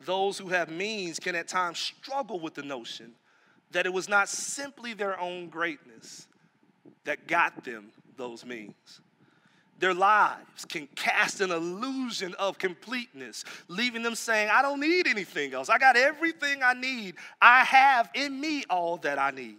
those 0.00 0.38
who 0.38 0.48
have 0.48 0.70
means 0.70 1.18
can 1.18 1.34
at 1.34 1.48
times 1.48 1.78
struggle 1.78 2.38
with 2.40 2.54
the 2.54 2.62
notion 2.62 3.12
that 3.72 3.86
it 3.86 3.92
was 3.92 4.08
not 4.08 4.28
simply 4.28 4.94
their 4.94 5.18
own 5.20 5.48
greatness 5.48 6.26
that 7.04 7.26
got 7.26 7.64
them 7.64 7.90
those 8.16 8.44
means. 8.44 9.00
Their 9.78 9.94
lives 9.94 10.64
can 10.64 10.88
cast 10.96 11.40
an 11.40 11.52
illusion 11.52 12.34
of 12.34 12.58
completeness, 12.58 13.44
leaving 13.68 14.02
them 14.02 14.16
saying, 14.16 14.50
I 14.52 14.60
don't 14.60 14.80
need 14.80 15.06
anything 15.06 15.54
else. 15.54 15.68
I 15.68 15.78
got 15.78 15.96
everything 15.96 16.62
I 16.64 16.74
need. 16.74 17.14
I 17.40 17.62
have 17.64 18.10
in 18.14 18.40
me 18.40 18.64
all 18.68 18.96
that 18.98 19.18
I 19.18 19.30
need. 19.30 19.58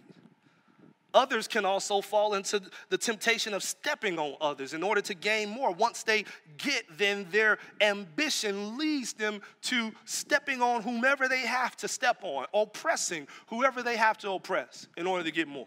Others 1.12 1.48
can 1.48 1.64
also 1.64 2.00
fall 2.00 2.34
into 2.34 2.62
the 2.88 2.98
temptation 2.98 3.54
of 3.54 3.62
stepping 3.62 4.18
on 4.18 4.36
others 4.40 4.74
in 4.74 4.82
order 4.82 5.00
to 5.00 5.14
gain 5.14 5.48
more. 5.48 5.72
Once 5.72 6.02
they 6.02 6.24
get, 6.58 6.84
then 6.96 7.26
their 7.30 7.58
ambition 7.80 8.78
leads 8.78 9.12
them 9.12 9.40
to 9.62 9.92
stepping 10.04 10.62
on 10.62 10.82
whomever 10.82 11.28
they 11.28 11.40
have 11.40 11.76
to 11.78 11.88
step 11.88 12.18
on, 12.22 12.46
oppressing 12.54 13.26
whoever 13.48 13.82
they 13.82 13.96
have 13.96 14.18
to 14.18 14.30
oppress 14.30 14.86
in 14.96 15.06
order 15.06 15.24
to 15.24 15.32
get 15.32 15.48
more. 15.48 15.66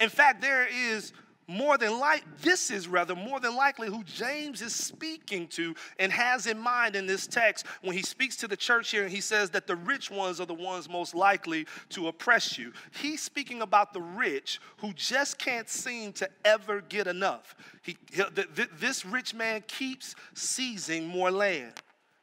In 0.00 0.08
fact, 0.08 0.40
there 0.40 0.66
is 0.66 1.12
more 1.50 1.76
than 1.76 1.98
like 1.98 2.22
this 2.40 2.70
is 2.70 2.86
rather 2.86 3.16
more 3.16 3.40
than 3.40 3.56
likely 3.56 3.88
who 3.88 4.04
James 4.04 4.62
is 4.62 4.72
speaking 4.72 5.48
to 5.48 5.74
and 5.98 6.12
has 6.12 6.46
in 6.46 6.56
mind 6.56 6.94
in 6.94 7.06
this 7.06 7.26
text 7.26 7.66
when 7.82 7.96
he 7.96 8.02
speaks 8.02 8.36
to 8.36 8.46
the 8.46 8.56
church 8.56 8.92
here 8.92 9.02
and 9.02 9.10
he 9.10 9.20
says 9.20 9.50
that 9.50 9.66
the 9.66 9.74
rich 9.74 10.12
ones 10.12 10.40
are 10.40 10.46
the 10.46 10.54
ones 10.54 10.88
most 10.88 11.12
likely 11.12 11.66
to 11.88 12.06
oppress 12.06 12.56
you. 12.56 12.72
He's 12.92 13.20
speaking 13.20 13.62
about 13.62 13.92
the 13.92 14.00
rich 14.00 14.60
who 14.76 14.92
just 14.92 15.38
can't 15.38 15.68
seem 15.68 16.12
to 16.14 16.30
ever 16.44 16.82
get 16.82 17.08
enough. 17.08 17.56
He, 17.82 17.96
this 18.78 19.04
rich 19.04 19.34
man 19.34 19.64
keeps 19.66 20.14
seizing 20.34 21.08
more 21.08 21.32
land. 21.32 21.72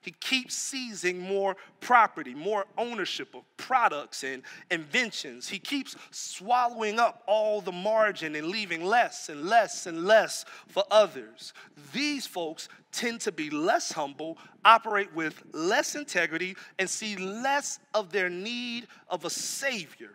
He 0.07 0.11
keeps 0.21 0.55
seizing 0.55 1.19
more 1.19 1.57
property, 1.81 2.33
more 2.33 2.63
ownership 2.77 3.35
of 3.35 3.41
products 3.57 4.23
and 4.23 4.41
inventions. 4.71 5.49
He 5.49 5.59
keeps 5.59 5.97
swallowing 6.11 6.97
up 6.97 7.23
all 7.27 7.59
the 7.59 7.73
margin 7.73 8.33
and 8.35 8.47
leaving 8.47 8.85
less 8.85 9.27
and 9.27 9.49
less 9.49 9.85
and 9.85 10.05
less 10.05 10.45
for 10.69 10.85
others. 10.89 11.51
These 11.91 12.25
folks 12.25 12.69
tend 12.93 13.19
to 13.19 13.33
be 13.33 13.49
less 13.49 13.91
humble, 13.91 14.37
operate 14.63 15.13
with 15.13 15.43
less 15.51 15.93
integrity, 15.93 16.55
and 16.79 16.89
see 16.89 17.17
less 17.17 17.79
of 17.93 18.13
their 18.13 18.29
need 18.29 18.87
of 19.09 19.25
a 19.25 19.29
Savior, 19.29 20.13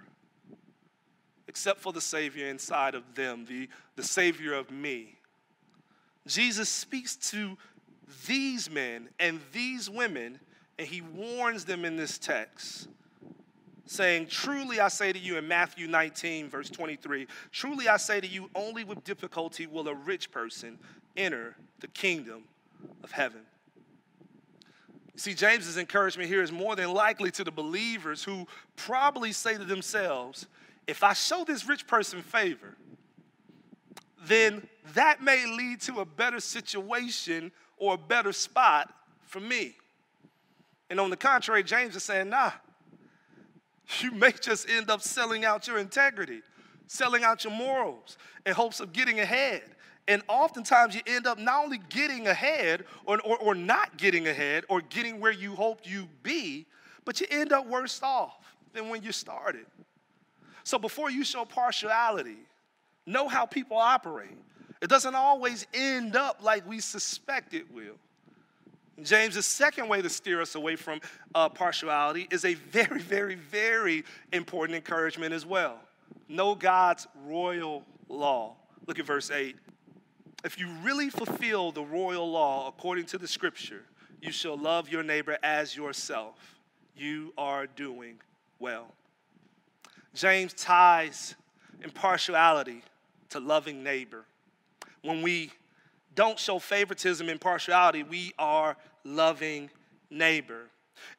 except 1.48 1.80
for 1.80 1.92
the 1.92 2.00
Savior 2.00 2.46
inside 2.48 2.94
of 2.94 3.14
them, 3.14 3.44
the, 3.44 3.68
the 3.96 4.02
Savior 4.02 4.54
of 4.54 4.70
me. 4.70 5.18
Jesus 6.26 6.70
speaks 6.70 7.16
to 7.16 7.58
these 8.26 8.70
men 8.70 9.08
and 9.18 9.40
these 9.52 9.88
women, 9.88 10.38
and 10.78 10.86
he 10.86 11.00
warns 11.00 11.64
them 11.64 11.84
in 11.84 11.96
this 11.96 12.18
text, 12.18 12.88
saying, 13.86 14.26
Truly 14.26 14.80
I 14.80 14.88
say 14.88 15.12
to 15.12 15.18
you 15.18 15.38
in 15.38 15.46
Matthew 15.46 15.86
19, 15.86 16.48
verse 16.48 16.70
23, 16.70 17.26
truly 17.50 17.88
I 17.88 17.96
say 17.96 18.20
to 18.20 18.26
you, 18.26 18.50
only 18.54 18.84
with 18.84 19.04
difficulty 19.04 19.66
will 19.66 19.88
a 19.88 19.94
rich 19.94 20.30
person 20.30 20.78
enter 21.16 21.56
the 21.80 21.88
kingdom 21.88 22.44
of 23.02 23.10
heaven. 23.10 23.42
See, 25.14 25.34
James's 25.34 25.76
encouragement 25.76 26.28
here 26.28 26.42
is 26.42 26.50
more 26.50 26.74
than 26.74 26.92
likely 26.92 27.30
to 27.32 27.44
the 27.44 27.50
believers 27.50 28.24
who 28.24 28.46
probably 28.76 29.32
say 29.32 29.58
to 29.58 29.64
themselves, 29.64 30.46
if 30.86 31.02
I 31.02 31.12
show 31.12 31.44
this 31.44 31.68
rich 31.68 31.86
person 31.86 32.22
favor, 32.22 32.76
then 34.24 34.66
that 34.94 35.22
may 35.22 35.46
lead 35.46 35.80
to 35.82 36.00
a 36.00 36.04
better 36.04 36.40
situation 36.40 37.52
or 37.82 37.94
a 37.94 37.98
better 37.98 38.32
spot 38.32 38.94
for 39.26 39.40
me. 39.40 39.74
And 40.88 41.00
on 41.00 41.10
the 41.10 41.16
contrary, 41.16 41.64
James 41.64 41.96
is 41.96 42.04
saying, 42.04 42.28
nah, 42.28 42.52
you 43.98 44.12
may 44.12 44.30
just 44.30 44.70
end 44.70 44.88
up 44.88 45.02
selling 45.02 45.44
out 45.44 45.66
your 45.66 45.78
integrity, 45.78 46.42
selling 46.86 47.24
out 47.24 47.42
your 47.42 47.52
morals 47.52 48.18
in 48.46 48.52
hopes 48.52 48.78
of 48.78 48.92
getting 48.92 49.18
ahead. 49.18 49.62
And 50.06 50.22
oftentimes 50.28 50.94
you 50.94 51.00
end 51.08 51.26
up 51.26 51.40
not 51.40 51.64
only 51.64 51.80
getting 51.88 52.28
ahead 52.28 52.84
or, 53.04 53.20
or, 53.22 53.36
or 53.38 53.54
not 53.56 53.96
getting 53.96 54.28
ahead 54.28 54.62
or 54.68 54.80
getting 54.80 55.18
where 55.18 55.32
you 55.32 55.56
hoped 55.56 55.84
you'd 55.84 56.22
be, 56.22 56.66
but 57.04 57.20
you 57.20 57.26
end 57.30 57.52
up 57.52 57.66
worse 57.66 58.00
off 58.00 58.54
than 58.74 58.90
when 58.90 59.02
you 59.02 59.10
started. 59.10 59.66
So 60.62 60.78
before 60.78 61.10
you 61.10 61.24
show 61.24 61.44
partiality, 61.44 62.38
know 63.06 63.26
how 63.26 63.44
people 63.44 63.76
operate. 63.76 64.38
It 64.82 64.90
doesn't 64.90 65.14
always 65.14 65.64
end 65.72 66.16
up 66.16 66.42
like 66.42 66.68
we 66.68 66.80
suspect 66.80 67.54
it 67.54 67.72
will. 67.72 67.94
James's 69.00 69.46
second 69.46 69.88
way 69.88 70.02
to 70.02 70.10
steer 70.10 70.42
us 70.42 70.56
away 70.56 70.74
from 70.74 71.00
uh, 71.36 71.48
partiality 71.48 72.26
is 72.32 72.44
a 72.44 72.54
very, 72.54 73.00
very, 73.00 73.36
very 73.36 74.04
important 74.32 74.74
encouragement 74.74 75.32
as 75.32 75.46
well. 75.46 75.78
Know 76.28 76.56
God's 76.56 77.06
royal 77.24 77.84
law. 78.08 78.56
Look 78.86 78.98
at 78.98 79.06
verse 79.06 79.30
8. 79.30 79.56
If 80.44 80.58
you 80.58 80.68
really 80.82 81.10
fulfill 81.10 81.70
the 81.70 81.84
royal 81.84 82.28
law 82.28 82.66
according 82.66 83.06
to 83.06 83.18
the 83.18 83.28
scripture, 83.28 83.84
you 84.20 84.32
shall 84.32 84.58
love 84.58 84.88
your 84.88 85.04
neighbor 85.04 85.38
as 85.44 85.76
yourself. 85.76 86.58
You 86.96 87.32
are 87.38 87.68
doing 87.68 88.16
well. 88.58 88.88
James 90.12 90.52
ties 90.52 91.36
impartiality 91.82 92.82
to 93.30 93.38
loving 93.38 93.84
neighbor 93.84 94.24
when 95.02 95.22
we 95.22 95.50
don't 96.14 96.38
show 96.38 96.58
favoritism 96.58 97.28
and 97.28 97.40
partiality, 97.40 98.02
we 98.02 98.32
are 98.38 98.76
loving 99.04 99.70
neighbor. 100.10 100.68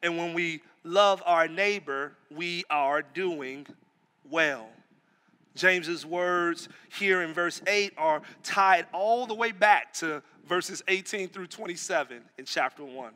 And 0.02 0.16
when 0.16 0.34
we 0.34 0.62
love 0.82 1.22
our 1.26 1.48
neighbor, 1.48 2.12
we 2.30 2.64
are 2.70 3.02
doing 3.02 3.66
well. 4.28 4.68
James's 5.54 6.04
words 6.04 6.68
here 6.98 7.22
in 7.22 7.32
verse 7.32 7.62
8 7.66 7.92
are 7.96 8.22
tied 8.42 8.86
all 8.92 9.26
the 9.26 9.34
way 9.34 9.52
back 9.52 9.92
to 9.94 10.22
verses 10.46 10.82
18 10.88 11.28
through 11.28 11.46
27 11.46 12.22
in 12.38 12.44
chapter 12.44 12.84
1. 12.84 13.12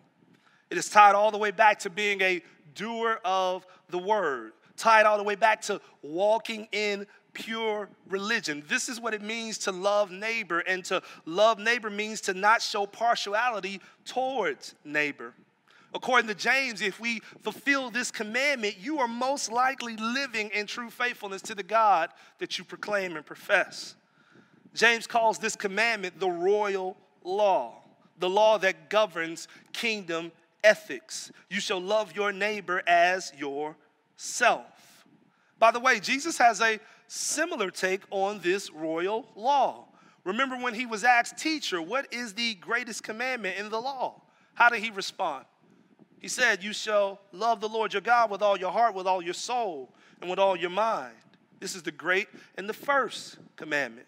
It 0.70 0.78
is 0.78 0.88
tied 0.88 1.14
all 1.14 1.30
the 1.30 1.38
way 1.38 1.50
back 1.50 1.80
to 1.80 1.90
being 1.90 2.20
a 2.20 2.42
doer 2.74 3.20
of 3.24 3.66
the 3.88 3.98
word, 3.98 4.52
tied 4.76 5.06
all 5.06 5.16
the 5.16 5.24
way 5.24 5.34
back 5.34 5.62
to 5.62 5.80
walking 6.02 6.68
in 6.72 7.06
pure 7.38 7.88
religion. 8.08 8.64
This 8.68 8.88
is 8.88 9.00
what 9.00 9.14
it 9.14 9.22
means 9.22 9.58
to 9.58 9.72
love 9.72 10.10
neighbor, 10.10 10.60
and 10.60 10.84
to 10.86 11.02
love 11.24 11.58
neighbor 11.58 11.88
means 11.88 12.20
to 12.22 12.34
not 12.34 12.60
show 12.60 12.86
partiality 12.86 13.80
towards 14.04 14.74
neighbor. 14.84 15.34
According 15.94 16.28
to 16.28 16.34
James, 16.34 16.82
if 16.82 17.00
we 17.00 17.20
fulfill 17.42 17.90
this 17.90 18.10
commandment, 18.10 18.76
you 18.78 18.98
are 18.98 19.08
most 19.08 19.50
likely 19.50 19.96
living 19.96 20.50
in 20.50 20.66
true 20.66 20.90
faithfulness 20.90 21.40
to 21.42 21.54
the 21.54 21.62
God 21.62 22.10
that 22.38 22.58
you 22.58 22.64
proclaim 22.64 23.16
and 23.16 23.24
profess. 23.24 23.94
James 24.74 25.06
calls 25.06 25.38
this 25.38 25.56
commandment 25.56 26.20
the 26.20 26.28
royal 26.28 26.96
law, 27.24 27.76
the 28.18 28.28
law 28.28 28.58
that 28.58 28.90
governs 28.90 29.48
kingdom 29.72 30.30
ethics. 30.62 31.30
You 31.48 31.60
shall 31.60 31.80
love 31.80 32.14
your 32.14 32.32
neighbor 32.32 32.82
as 32.86 33.32
yourself. 33.38 34.66
By 35.58 35.70
the 35.70 35.80
way, 35.80 36.00
Jesus 36.00 36.38
has 36.38 36.60
a 36.60 36.78
similar 37.08 37.70
take 37.70 38.02
on 38.10 38.38
this 38.40 38.70
royal 38.70 39.26
law. 39.34 39.86
Remember 40.24 40.56
when 40.56 40.74
he 40.74 40.86
was 40.86 41.04
asked, 41.04 41.38
Teacher, 41.38 41.82
what 41.82 42.12
is 42.12 42.34
the 42.34 42.54
greatest 42.54 43.02
commandment 43.02 43.58
in 43.58 43.70
the 43.70 43.80
law? 43.80 44.20
How 44.54 44.68
did 44.68 44.82
he 44.82 44.90
respond? 44.90 45.46
He 46.20 46.28
said, 46.28 46.62
You 46.62 46.72
shall 46.72 47.20
love 47.32 47.60
the 47.60 47.68
Lord 47.68 47.92
your 47.92 48.02
God 48.02 48.30
with 48.30 48.42
all 48.42 48.58
your 48.58 48.70
heart, 48.70 48.94
with 48.94 49.06
all 49.06 49.22
your 49.22 49.34
soul, 49.34 49.90
and 50.20 50.28
with 50.28 50.38
all 50.38 50.56
your 50.56 50.70
mind. 50.70 51.14
This 51.60 51.74
is 51.74 51.82
the 51.82 51.92
great 51.92 52.28
and 52.56 52.68
the 52.68 52.74
first 52.74 53.38
commandment. 53.56 54.06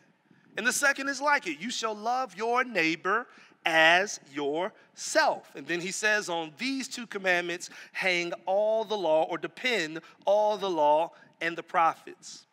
And 0.56 0.66
the 0.66 0.72
second 0.72 1.08
is 1.08 1.20
like 1.20 1.46
it 1.46 1.60
you 1.60 1.70
shall 1.70 1.94
love 1.94 2.36
your 2.36 2.64
neighbor 2.64 3.26
as 3.64 4.20
yourself. 4.32 5.52
And 5.54 5.66
then 5.66 5.80
he 5.80 5.92
says, 5.92 6.28
On 6.28 6.52
these 6.58 6.88
two 6.88 7.06
commandments 7.06 7.70
hang 7.92 8.32
all 8.46 8.84
the 8.84 8.96
law, 8.96 9.24
or 9.24 9.38
depend 9.38 10.00
all 10.26 10.56
the 10.56 10.70
law 10.70 11.12
and 11.40 11.56
the 11.56 11.62
prophets. 11.62 12.46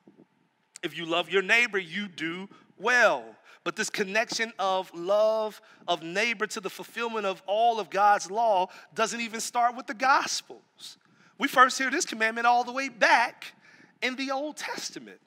If 0.83 0.97
you 0.97 1.05
love 1.05 1.29
your 1.29 1.41
neighbor, 1.41 1.77
you 1.77 2.07
do 2.07 2.49
well. 2.77 3.23
But 3.63 3.75
this 3.75 3.89
connection 3.89 4.53
of 4.59 4.93
love 4.93 5.59
of 5.87 6.03
neighbor 6.03 6.47
to 6.47 6.59
the 6.59 6.69
fulfillment 6.69 7.25
of 7.25 7.43
all 7.45 7.79
of 7.79 7.89
God's 7.89 8.31
law 8.31 8.69
doesn't 8.95 9.19
even 9.19 9.41
start 9.41 9.75
with 9.75 9.87
the 9.87 9.93
Gospels. 9.93 10.97
We 11.37 11.47
first 11.47 11.77
hear 11.77 11.91
this 11.91 12.05
commandment 12.05 12.47
all 12.47 12.63
the 12.63 12.71
way 12.71 12.89
back 12.89 13.53
in 14.01 14.15
the 14.15 14.31
Old 14.31 14.57
Testament. 14.57 15.19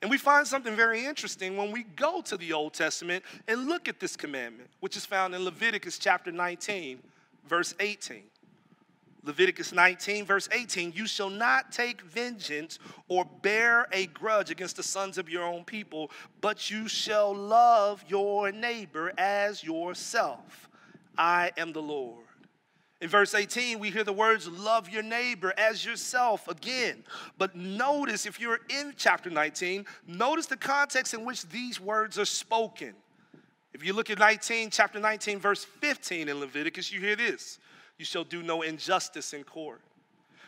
And 0.00 0.10
we 0.10 0.18
find 0.18 0.46
something 0.46 0.74
very 0.74 1.04
interesting 1.04 1.56
when 1.56 1.70
we 1.70 1.84
go 1.84 2.22
to 2.22 2.36
the 2.36 2.52
Old 2.52 2.74
Testament 2.74 3.22
and 3.46 3.68
look 3.68 3.88
at 3.88 4.00
this 4.00 4.16
commandment, 4.16 4.68
which 4.80 4.96
is 4.96 5.06
found 5.06 5.34
in 5.34 5.44
Leviticus 5.44 5.98
chapter 5.98 6.32
19, 6.32 6.98
verse 7.46 7.74
18. 7.78 8.22
Leviticus 9.24 9.72
19, 9.72 10.24
verse 10.24 10.48
18 10.50 10.92
You 10.94 11.06
shall 11.06 11.30
not 11.30 11.70
take 11.70 12.02
vengeance 12.02 12.78
or 13.08 13.24
bear 13.42 13.86
a 13.92 14.06
grudge 14.06 14.50
against 14.50 14.76
the 14.76 14.82
sons 14.82 15.18
of 15.18 15.28
your 15.28 15.44
own 15.44 15.64
people, 15.64 16.10
but 16.40 16.70
you 16.70 16.88
shall 16.88 17.34
love 17.34 18.04
your 18.08 18.50
neighbor 18.50 19.12
as 19.16 19.62
yourself. 19.62 20.68
I 21.16 21.52
am 21.56 21.72
the 21.72 21.82
Lord. 21.82 22.24
In 23.00 23.08
verse 23.08 23.34
18, 23.34 23.80
we 23.80 23.90
hear 23.90 24.04
the 24.04 24.12
words, 24.12 24.46
love 24.46 24.88
your 24.88 25.02
neighbor 25.02 25.52
as 25.58 25.84
yourself 25.84 26.46
again. 26.46 27.02
But 27.36 27.56
notice, 27.56 28.26
if 28.26 28.38
you're 28.38 28.60
in 28.70 28.94
chapter 28.96 29.28
19, 29.28 29.86
notice 30.06 30.46
the 30.46 30.56
context 30.56 31.12
in 31.12 31.24
which 31.24 31.48
these 31.48 31.80
words 31.80 32.16
are 32.16 32.24
spoken. 32.24 32.94
If 33.74 33.84
you 33.84 33.92
look 33.92 34.10
at 34.10 34.20
19, 34.20 34.70
chapter 34.70 35.00
19, 35.00 35.40
verse 35.40 35.64
15 35.64 36.28
in 36.28 36.38
Leviticus, 36.38 36.92
you 36.92 37.00
hear 37.00 37.16
this 37.16 37.58
You 37.98 38.04
shall 38.04 38.24
do 38.24 38.42
no 38.42 38.62
injustice 38.62 39.32
in 39.32 39.44
court. 39.44 39.80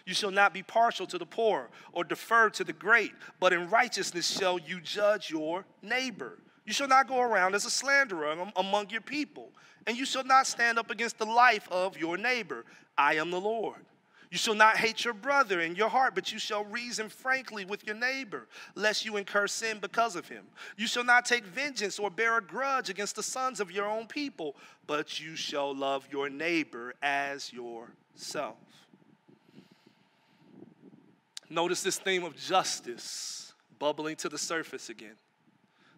You 0.07 0.15
shall 0.15 0.31
not 0.31 0.53
be 0.53 0.63
partial 0.63 1.07
to 1.07 1.19
the 1.19 1.27
poor 1.27 1.71
or 1.93 2.05
defer 2.05 2.51
to 2.51 2.65
the 2.65 2.73
great, 2.73 3.13
but 3.41 3.53
in 3.53 3.71
righteousness 3.71 4.27
shall 4.27 4.59
you 4.59 4.81
judge 4.81 5.31
your 5.31 5.65
neighbor. 5.83 6.39
You 6.67 6.73
shall 6.73 6.89
not 6.89 7.09
go 7.09 7.21
around 7.21 7.55
as 7.55 7.65
a 7.65 7.71
slanderer 7.71 8.37
among 8.57 8.91
your 8.91 9.01
people, 9.01 9.51
and 9.87 9.97
you 9.97 10.05
shall 10.05 10.25
not 10.25 10.47
stand 10.47 10.79
up 10.79 10.91
against 10.91 11.19
the 11.19 11.27
life 11.27 11.69
of 11.71 11.97
your 11.97 12.17
neighbor. 12.17 12.65
I 12.97 13.15
am 13.15 13.31
the 13.31 13.41
Lord. 13.41 13.85
You 14.35 14.38
shall 14.38 14.57
not 14.57 14.79
hate 14.79 15.05
your 15.05 15.14
brother 15.14 15.61
in 15.61 15.77
your 15.77 15.88
heart, 15.88 16.16
but 16.16 16.33
you 16.33 16.40
shall 16.40 16.64
reason 16.64 17.09
frankly 17.09 17.64
with 17.64 17.87
your 17.87 17.94
neighbor, 17.94 18.49
lest 18.75 19.05
you 19.05 19.16
incur 19.16 19.47
sin 19.47 19.79
because 19.81 20.16
of 20.16 20.29
him. 20.29 20.42
You 20.77 20.88
shall 20.88 21.05
not 21.05 21.25
take 21.25 21.44
vengeance 21.44 22.01
or 22.01 22.11
bear 22.11 22.38
a 22.38 22.42
grudge 22.42 22.90
against 22.90 23.14
the 23.14 23.23
sons 23.23 23.61
of 23.61 23.70
your 23.70 23.87
own 23.87 24.09
people, 24.09 24.57
but 24.88 25.20
you 25.20 25.37
shall 25.37 25.73
love 25.73 26.09
your 26.11 26.29
neighbor 26.29 26.94
as 27.01 27.53
yourself. 27.53 28.57
Notice 31.49 31.85
this 31.85 31.99
theme 31.99 32.25
of 32.25 32.35
justice 32.37 33.53
bubbling 33.79 34.16
to 34.16 34.29
the 34.29 34.38
surface 34.38 34.88
again 34.88 35.14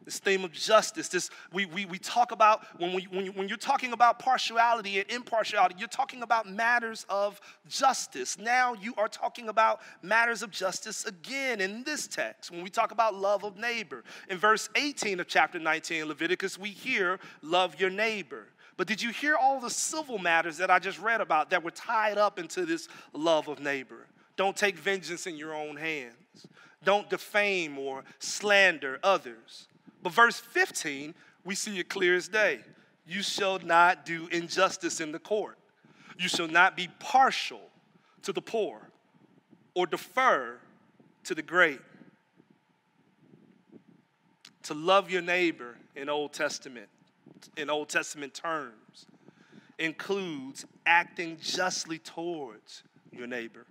this 0.07 0.21
theme 0.21 0.45
of 0.45 0.53
justice. 0.53 1.09
This 1.09 1.31
we, 1.53 1.67
we, 1.67 1.85
we 1.85 1.99
talk 1.99 2.33
about 2.33 2.65
when, 2.79 2.95
we, 2.95 3.03
when, 3.11 3.27
you, 3.27 3.33
when 3.33 3.49
you're 3.49 3.59
talking 3.59 3.93
about 3.93 4.19
partiality 4.19 5.01
and 5.01 5.11
impartiality, 5.11 5.75
you're 5.79 5.89
talking 5.89 6.23
about 6.23 6.49
matters 6.49 7.05
of 7.11 7.39
justice. 7.69 8.39
Now 8.39 8.73
you 8.73 8.95
are 8.97 9.09
talking 9.09 9.51
about 9.51 9.81
matters 10.01 10.43
of 10.43 10.51
justice 10.51 11.05
again 11.05 11.61
in 11.61 11.83
this 11.83 12.07
text. 12.07 12.51
When 12.51 12.63
we 12.63 12.71
talk 12.71 12.93
about 12.93 13.15
love 13.15 13.45
of 13.45 13.59
neighbor, 13.59 14.05
in 14.31 14.39
verse 14.39 14.71
18 14.77 15.21
of 15.21 15.27
chapter 15.27 15.59
19 15.59 16.07
Leviticus, 16.07 16.59
we 16.59 16.71
hear 16.71 17.19
love 17.43 17.79
your 17.79 17.91
neighbor. 17.91 18.47
But 18.77 18.87
did 18.87 19.03
you 19.03 19.11
hear 19.11 19.35
all 19.35 19.59
the 19.59 19.71
civil 19.71 20.19
matters 20.19 20.59
that 20.59 20.71
I 20.71 20.79
just 20.79 21.01
read 21.01 21.21
about 21.21 21.51
that 21.51 21.65
were 21.65 21.71
tied 21.73 22.17
up 22.17 22.39
into 22.39 22.65
this 22.65 22.89
love 23.13 23.49
of 23.49 23.59
neighbor? 23.59 24.07
Don't 24.37 24.57
take 24.57 24.79
vengeance 24.79 25.27
in 25.27 25.37
your 25.37 25.55
own 25.55 25.77
hands. 25.77 26.47
Don't 26.85 27.11
defame 27.11 27.79
or 27.79 28.05
slander 28.21 29.01
others. 29.03 29.67
But 30.07 30.13
verse 30.13 30.39
15, 30.39 31.17
we 31.45 31.57
see 31.57 31.81
it 31.81 31.89
clear 31.89 32.15
as 32.15 32.29
day. 32.29 32.61
You 33.09 33.25
shall 33.25 33.59
not 33.59 34.07
do 34.07 34.29
injustice 34.31 35.01
in 35.01 35.11
the 35.11 35.19
court. 35.19 35.59
You 36.17 36.29
shall 36.29 36.47
not 36.47 36.77
be 36.77 36.89
partial 37.01 37.63
to 38.23 38.33
the 38.33 38.41
poor 38.41 38.89
or 39.75 39.85
defer 39.85 40.61
to 41.25 41.35
the 41.35 41.43
great. 41.43 41.81
To 44.63 44.75
love 44.75 45.11
your 45.11 45.23
neighbor 45.23 45.77
in 45.97 46.09
Old 46.09 46.33
Testament, 46.33 46.87
in 47.57 47.69
Old 47.69 47.89
Testament 47.89 48.33
terms, 48.33 49.07
includes 49.77 50.67
acting 50.87 51.37
justly 51.41 51.99
towards 51.99 52.85
your 53.11 53.27
neighbor. 53.27 53.67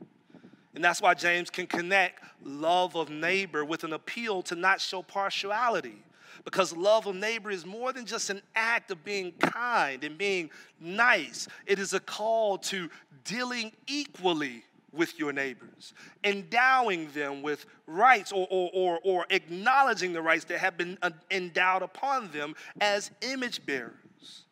And 0.74 0.84
that's 0.84 1.02
why 1.02 1.13
James 1.13 1.50
can 1.50 1.65
connect 1.65 2.21
love 2.43 2.98
of 2.98 3.10
neighbor 3.10 3.63
with 3.63 3.86
an 3.86 3.93
appeal 3.93 4.41
to 4.41 4.56
not 4.56 4.82
show 4.82 5.02
partiality 5.02 6.02
because 6.43 6.76
love 6.76 7.08
of 7.08 7.15
neighbor 7.15 7.50
is 7.50 7.65
more 7.65 7.93
than 7.93 8.06
just 8.06 8.30
an 8.30 8.41
act 8.56 8.91
of 8.91 9.04
being 9.04 9.32
kind 9.34 10.04
and 10.04 10.17
being 10.17 10.50
nice, 10.80 11.48
it 11.65 11.80
is 11.80 11.93
a 11.93 12.00
call 12.00 12.58
to 12.58 12.89
dealing 13.24 13.71
equally 13.88 14.63
with 14.91 15.19
your 15.19 15.34
neighbors, 15.34 15.93
endowing 16.24 17.10
them 17.12 17.41
with 17.41 17.65
rights 17.86 18.32
or, 18.32 18.48
or, 18.50 18.69
or, 18.74 19.00
or, 19.04 19.26
acknowledging 19.30 20.13
the 20.13 20.21
rights 20.21 20.45
that 20.45 20.60
have 20.60 20.78
been 20.78 20.98
endowed 21.30 21.82
upon 21.82 22.32
them 22.32 22.56
as 22.80 23.12
image 23.21 23.65
bearers, 23.65 24.45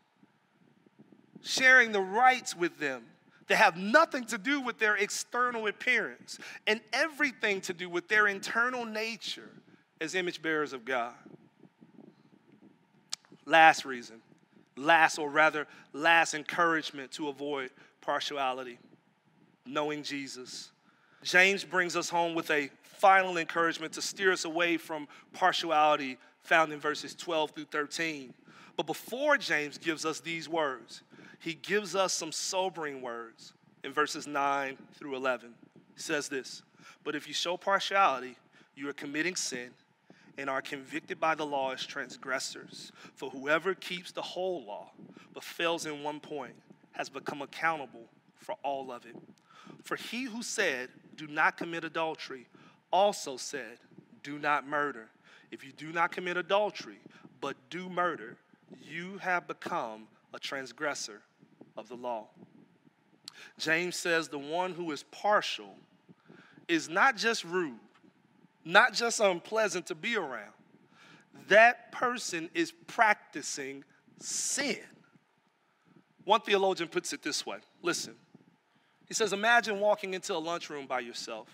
sharing 1.42 1.92
the 1.92 2.02
rights 2.02 2.56
with 2.56 2.78
them 2.78 3.04
that 3.48 3.56
have 3.56 3.78
nothing 3.78 4.26
to 4.26 4.38
do 4.38 4.62
with 4.62 4.80
their 4.80 4.96
external 4.96 5.68
appearance 5.68 6.40
and 6.68 6.82
everything 6.92 7.62
to 7.62 7.74
do 7.74 7.90
with 7.90 8.08
their 8.08 8.28
internal 8.28 8.86
nature 8.86 9.50
as 10.02 10.16
image 10.16 10.42
bearers 10.42 10.74
of 10.74 10.86
God. 10.86 11.14
Last 13.54 13.86
reason, 13.86 14.16
last, 14.76 15.20
or 15.20 15.30
rather, 15.30 15.68
last 15.94 16.34
encouragement 16.34 17.12
to 17.12 17.28
avoid 17.28 17.70
partiality 18.02 18.80
knowing 19.64 20.02
Jesus. 20.02 20.72
James 21.22 21.64
brings 21.64 21.96
us 21.96 22.10
home 22.10 22.34
with 22.34 22.50
a 22.50 22.72
final 22.82 23.38
encouragement 23.38 23.94
to 23.94 24.02
steer 24.02 24.32
us 24.32 24.46
away 24.46 24.78
from 24.78 25.08
partiality 25.34 26.18
found 26.42 26.74
in 26.74 26.80
verses 26.80 27.14
12 27.14 27.52
through 27.52 27.66
13. 27.66 28.34
But 28.76 28.88
before 28.88 29.38
James 29.38 29.78
gives 29.78 30.04
us 30.04 30.20
these 30.20 30.50
words, 30.50 31.04
he 31.38 31.54
gives 31.54 31.96
us 31.96 32.12
some 32.12 32.32
sobering 32.32 33.04
words 33.04 33.54
in 33.84 33.94
verses 33.94 34.26
9 34.26 34.80
through 34.96 35.16
11. 35.16 35.54
He 35.94 36.02
says 36.02 36.28
this 36.28 36.64
But 37.04 37.14
if 37.14 37.28
you 37.28 37.36
show 37.36 37.56
partiality, 37.56 38.36
you 38.76 38.90
are 38.90 38.94
committing 38.94 39.36
sin 39.36 39.70
and 40.38 40.50
are 40.50 40.62
convicted 40.62 41.20
by 41.20 41.36
the 41.36 41.46
law 41.46 41.72
as 41.72 41.86
transgressors. 41.86 42.92
For 43.16 43.30
whoever 43.30 43.74
keeps 43.74 44.12
the 44.12 44.22
whole 44.22 44.64
law 44.66 44.92
but 45.34 45.44
fails 45.44 45.86
in 45.86 46.04
one 46.04 46.20
point 46.20 46.56
has 46.94 47.10
become 47.10 47.42
accountable 47.42 48.06
for 48.36 48.56
all 48.64 48.92
of 48.92 49.06
it. 49.06 49.16
For 49.84 49.96
he 49.96 50.24
who 50.24 50.44
said, 50.44 50.90
Do 51.16 51.28
not 51.28 51.58
commit 51.58 51.84
adultery, 51.84 52.48
also 52.92 53.38
said, 53.38 53.80
Do 54.22 54.40
not 54.40 54.68
murder. 54.68 55.10
If 55.52 55.64
you 55.64 55.72
do 55.72 55.92
not 55.92 56.12
commit 56.12 56.38
adultery, 56.38 57.00
but 57.42 57.56
do 57.70 57.90
murder, 57.90 58.38
you 58.82 59.18
have 59.20 59.48
become 59.48 60.08
a 60.34 60.40
transgressor 60.40 61.22
of 61.78 61.90
the 61.90 61.96
law. 61.96 62.28
James 63.58 63.96
says 63.96 64.28
the 64.28 64.40
one 64.40 64.74
who 64.74 64.92
is 64.92 65.04
partial 65.04 65.76
is 66.68 66.90
not 66.90 67.18
just 67.18 67.44
rude, 67.44 67.80
not 68.66 68.94
just 68.94 69.20
unpleasant 69.20 69.88
to 69.88 69.96
be 69.96 70.16
around. 70.16 70.54
That 71.48 71.92
person 71.92 72.50
is 72.54 72.72
practicing 72.72 73.84
sin. 74.20 74.78
One 76.24 76.42
theologian 76.42 76.90
puts 76.90 77.12
it 77.14 77.22
this 77.22 77.46
way 77.46 77.58
listen, 77.82 78.16
he 79.08 79.14
says, 79.14 79.34
Imagine 79.34 79.80
walking 79.80 80.14
into 80.14 80.34
a 80.34 80.38
lunchroom 80.38 80.88
by 80.88 81.00
yourself 81.00 81.48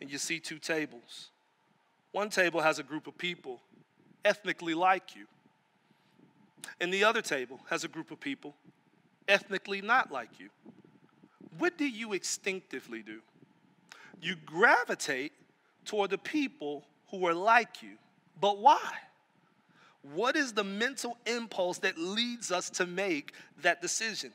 and 0.00 0.10
you 0.10 0.18
see 0.18 0.40
two 0.40 0.58
tables. 0.58 1.30
One 2.12 2.30
table 2.30 2.60
has 2.60 2.78
a 2.78 2.82
group 2.82 3.06
of 3.06 3.16
people 3.16 3.60
ethnically 4.24 4.74
like 4.74 5.16
you, 5.16 5.26
and 6.80 6.92
the 6.92 7.04
other 7.04 7.22
table 7.22 7.60
has 7.70 7.84
a 7.84 7.88
group 7.88 8.10
of 8.10 8.20
people 8.20 8.54
ethnically 9.28 9.80
not 9.80 10.12
like 10.12 10.38
you. 10.38 10.48
What 11.58 11.78
do 11.78 11.86
you 11.86 12.12
instinctively 12.12 13.02
do? 13.02 13.20
You 14.20 14.36
gravitate 14.44 15.32
toward 15.84 16.10
the 16.10 16.18
people 16.18 16.84
who 17.10 17.26
are 17.26 17.34
like 17.34 17.82
you. 17.82 17.96
But 18.40 18.58
why? 18.58 18.92
What 20.02 20.36
is 20.36 20.52
the 20.52 20.64
mental 20.64 21.16
impulse 21.26 21.78
that 21.78 21.96
leads 21.96 22.50
us 22.50 22.68
to 22.70 22.86
make 22.86 23.32
that 23.62 23.80
decision? 23.80 24.32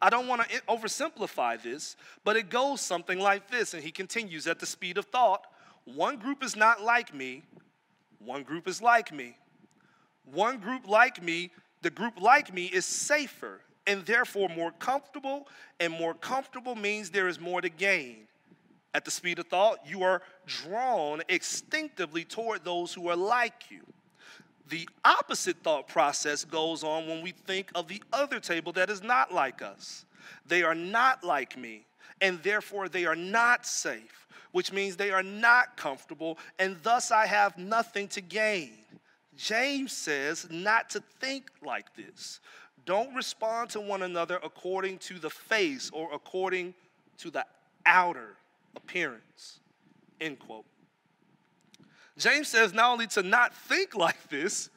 I 0.00 0.08
don't 0.08 0.26
want 0.26 0.48
to 0.48 0.60
oversimplify 0.62 1.62
this, 1.62 1.96
but 2.24 2.36
it 2.36 2.48
goes 2.48 2.80
something 2.80 3.18
like 3.18 3.50
this. 3.50 3.74
And 3.74 3.82
he 3.82 3.90
continues 3.90 4.46
at 4.46 4.58
the 4.58 4.66
speed 4.66 4.96
of 4.96 5.06
thought 5.06 5.46
one 5.84 6.16
group 6.16 6.44
is 6.44 6.56
not 6.56 6.82
like 6.82 7.14
me, 7.14 7.42
one 8.18 8.42
group 8.42 8.68
is 8.68 8.80
like 8.80 9.12
me. 9.12 9.36
One 10.24 10.58
group 10.58 10.86
like 10.86 11.22
me, 11.22 11.50
the 11.82 11.90
group 11.90 12.20
like 12.20 12.52
me 12.52 12.66
is 12.66 12.84
safer 12.84 13.60
and 13.86 14.04
therefore 14.04 14.48
more 14.48 14.70
comfortable, 14.72 15.48
and 15.80 15.92
more 15.92 16.14
comfortable 16.14 16.76
means 16.76 17.10
there 17.10 17.28
is 17.28 17.40
more 17.40 17.60
to 17.60 17.68
gain. 17.68 18.28
At 18.92 19.04
the 19.04 19.10
speed 19.10 19.38
of 19.38 19.46
thought, 19.46 19.78
you 19.86 20.02
are 20.02 20.22
drawn 20.46 21.22
instinctively 21.28 22.24
toward 22.24 22.64
those 22.64 22.92
who 22.92 23.08
are 23.08 23.16
like 23.16 23.70
you. 23.70 23.82
The 24.68 24.88
opposite 25.04 25.58
thought 25.62 25.88
process 25.88 26.44
goes 26.44 26.82
on 26.82 27.06
when 27.06 27.22
we 27.22 27.32
think 27.32 27.70
of 27.74 27.88
the 27.88 28.02
other 28.12 28.40
table 28.40 28.72
that 28.72 28.90
is 28.90 29.02
not 29.02 29.32
like 29.32 29.62
us. 29.62 30.04
They 30.46 30.62
are 30.62 30.74
not 30.74 31.24
like 31.24 31.56
me, 31.56 31.86
and 32.20 32.42
therefore 32.42 32.88
they 32.88 33.04
are 33.04 33.16
not 33.16 33.66
safe, 33.66 34.28
which 34.52 34.72
means 34.72 34.96
they 34.96 35.10
are 35.10 35.22
not 35.22 35.76
comfortable, 35.76 36.38
and 36.58 36.76
thus 36.82 37.10
I 37.10 37.26
have 37.26 37.58
nothing 37.58 38.08
to 38.08 38.20
gain. 38.20 38.72
James 39.36 39.92
says 39.92 40.46
not 40.50 40.90
to 40.90 41.02
think 41.20 41.50
like 41.64 41.94
this. 41.96 42.40
Don't 42.86 43.14
respond 43.14 43.70
to 43.70 43.80
one 43.80 44.02
another 44.02 44.38
according 44.42 44.98
to 44.98 45.18
the 45.18 45.30
face 45.30 45.90
or 45.92 46.12
according 46.12 46.74
to 47.18 47.30
the 47.30 47.44
outer 47.86 48.36
appearance. 48.76 49.60
End 50.20 50.38
quote. 50.38 50.64
James 52.18 52.48
says 52.48 52.72
not 52.72 52.92
only 52.92 53.06
to 53.08 53.22
not 53.22 53.54
think 53.54 53.94
like 53.94 54.28
this, 54.28 54.68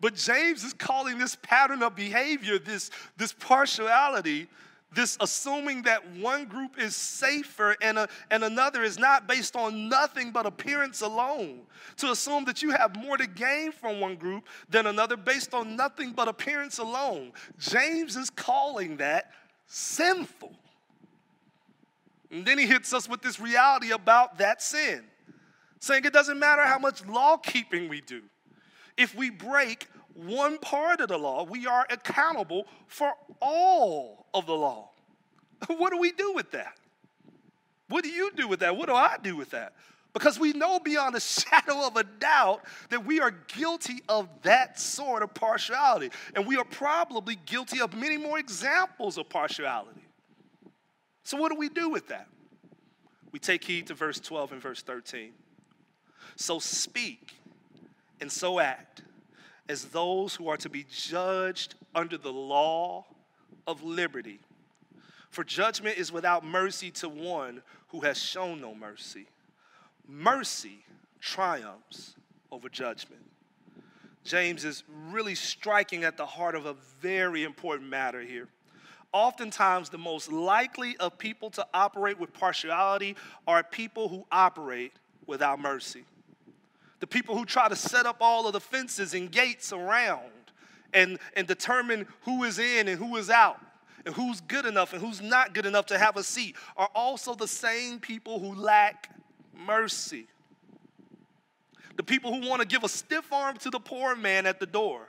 but 0.00 0.16
James 0.16 0.64
is 0.64 0.72
calling 0.72 1.16
this 1.16 1.36
pattern 1.42 1.82
of 1.82 1.94
behavior, 1.94 2.58
this, 2.58 2.90
this 3.16 3.32
partiality, 3.32 4.48
this 4.92 5.16
assuming 5.20 5.82
that 5.82 6.02
one 6.16 6.44
group 6.44 6.78
is 6.78 6.94
safer 6.94 7.76
and, 7.80 7.98
a, 7.98 8.08
and 8.30 8.44
another 8.44 8.82
is 8.82 8.98
not 8.98 9.26
based 9.26 9.56
on 9.56 9.88
nothing 9.88 10.32
but 10.32 10.44
appearance 10.44 11.00
alone. 11.00 11.60
To 11.98 12.10
assume 12.10 12.44
that 12.46 12.62
you 12.62 12.72
have 12.72 12.96
more 12.96 13.16
to 13.16 13.26
gain 13.26 13.72
from 13.72 14.00
one 14.00 14.16
group 14.16 14.48
than 14.68 14.86
another 14.86 15.16
based 15.16 15.54
on 15.54 15.76
nothing 15.76 16.12
but 16.12 16.28
appearance 16.28 16.78
alone. 16.78 17.32
James 17.58 18.16
is 18.16 18.28
calling 18.28 18.96
that 18.98 19.30
sinful. 19.66 20.52
And 22.32 22.46
then 22.46 22.58
he 22.58 22.66
hits 22.66 22.92
us 22.92 23.08
with 23.08 23.22
this 23.22 23.38
reality 23.38 23.92
about 23.92 24.38
that 24.38 24.62
sin 24.62 25.04
saying 25.82 26.04
it 26.04 26.12
doesn't 26.12 26.38
matter 26.38 26.62
how 26.64 26.78
much 26.78 27.04
law 27.06 27.36
keeping 27.36 27.88
we 27.88 28.00
do. 28.00 28.22
If 28.96 29.16
we 29.16 29.30
break 29.30 29.88
one 30.14 30.58
part 30.58 31.00
of 31.00 31.08
the 31.08 31.18
law, 31.18 31.42
we 31.42 31.66
are 31.66 31.84
accountable 31.90 32.66
for 32.86 33.12
all 33.40 34.26
of 34.32 34.46
the 34.46 34.54
law. 34.54 34.90
What 35.66 35.90
do 35.90 35.98
we 35.98 36.12
do 36.12 36.32
with 36.34 36.52
that? 36.52 36.74
What 37.88 38.04
do 38.04 38.10
you 38.10 38.30
do 38.36 38.46
with 38.46 38.60
that? 38.60 38.76
What 38.76 38.86
do 38.88 38.94
I 38.94 39.16
do 39.22 39.36
with 39.36 39.50
that? 39.50 39.74
Because 40.12 40.38
we 40.38 40.52
know 40.52 40.78
beyond 40.78 41.16
a 41.16 41.20
shadow 41.40 41.86
of 41.86 41.96
a 41.96 42.04
doubt 42.04 42.62
that 42.90 43.04
we 43.04 43.20
are 43.20 43.32
guilty 43.48 44.02
of 44.08 44.28
that 44.42 44.78
sort 44.78 45.22
of 45.22 45.34
partiality. 45.34 46.10
And 46.34 46.46
we 46.46 46.56
are 46.56 46.64
probably 46.64 47.36
guilty 47.44 47.80
of 47.80 47.94
many 47.94 48.16
more 48.16 48.38
examples 48.38 49.18
of 49.18 49.28
partiality. 49.28 50.01
So, 51.32 51.38
what 51.38 51.50
do 51.50 51.56
we 51.56 51.70
do 51.70 51.88
with 51.88 52.08
that? 52.08 52.28
We 53.30 53.38
take 53.38 53.64
heed 53.64 53.86
to 53.86 53.94
verse 53.94 54.20
12 54.20 54.52
and 54.52 54.60
verse 54.60 54.82
13. 54.82 55.32
So 56.36 56.58
speak 56.58 57.36
and 58.20 58.30
so 58.30 58.60
act 58.60 59.00
as 59.66 59.86
those 59.86 60.34
who 60.34 60.50
are 60.50 60.58
to 60.58 60.68
be 60.68 60.84
judged 60.90 61.74
under 61.94 62.18
the 62.18 62.30
law 62.30 63.06
of 63.66 63.82
liberty. 63.82 64.40
For 65.30 65.42
judgment 65.42 65.96
is 65.96 66.12
without 66.12 66.44
mercy 66.44 66.90
to 66.90 67.08
one 67.08 67.62
who 67.88 68.00
has 68.00 68.18
shown 68.18 68.60
no 68.60 68.74
mercy. 68.74 69.26
Mercy 70.06 70.84
triumphs 71.18 72.14
over 72.50 72.68
judgment. 72.68 73.22
James 74.22 74.66
is 74.66 74.84
really 75.08 75.34
striking 75.34 76.04
at 76.04 76.18
the 76.18 76.26
heart 76.26 76.54
of 76.54 76.66
a 76.66 76.74
very 77.00 77.42
important 77.42 77.88
matter 77.88 78.20
here. 78.20 78.48
Oftentimes, 79.12 79.90
the 79.90 79.98
most 79.98 80.32
likely 80.32 80.96
of 80.98 81.18
people 81.18 81.50
to 81.50 81.66
operate 81.74 82.18
with 82.18 82.32
partiality 82.32 83.16
are 83.46 83.62
people 83.62 84.08
who 84.08 84.24
operate 84.30 84.92
without 85.26 85.60
mercy 85.60 86.04
the 87.02 87.06
people 87.08 87.36
who 87.36 87.44
try 87.44 87.68
to 87.68 87.74
set 87.74 88.06
up 88.06 88.18
all 88.20 88.46
of 88.46 88.52
the 88.52 88.60
fences 88.60 89.12
and 89.12 89.32
gates 89.32 89.72
around 89.72 90.30
and, 90.94 91.18
and 91.34 91.48
determine 91.48 92.06
who 92.20 92.44
is 92.44 92.60
in 92.60 92.86
and 92.86 92.96
who 92.96 93.16
is 93.16 93.28
out 93.28 93.60
and 94.06 94.14
who's 94.14 94.40
good 94.42 94.64
enough 94.64 94.92
and 94.92 95.02
who's 95.02 95.20
not 95.20 95.52
good 95.52 95.66
enough 95.66 95.86
to 95.86 95.98
have 95.98 96.16
a 96.16 96.22
seat 96.22 96.54
are 96.76 96.88
also 96.94 97.34
the 97.34 97.48
same 97.48 97.98
people 97.98 98.38
who 98.38 98.54
lack 98.54 99.10
mercy. 99.66 100.28
The 101.96 102.04
people 102.04 102.32
who 102.32 102.48
want 102.48 102.62
to 102.62 102.68
give 102.68 102.84
a 102.84 102.88
stiff 102.88 103.32
arm 103.32 103.56
to 103.56 103.70
the 103.70 103.80
poor 103.80 104.14
man 104.14 104.46
at 104.46 104.60
the 104.60 104.66
door 104.66 105.08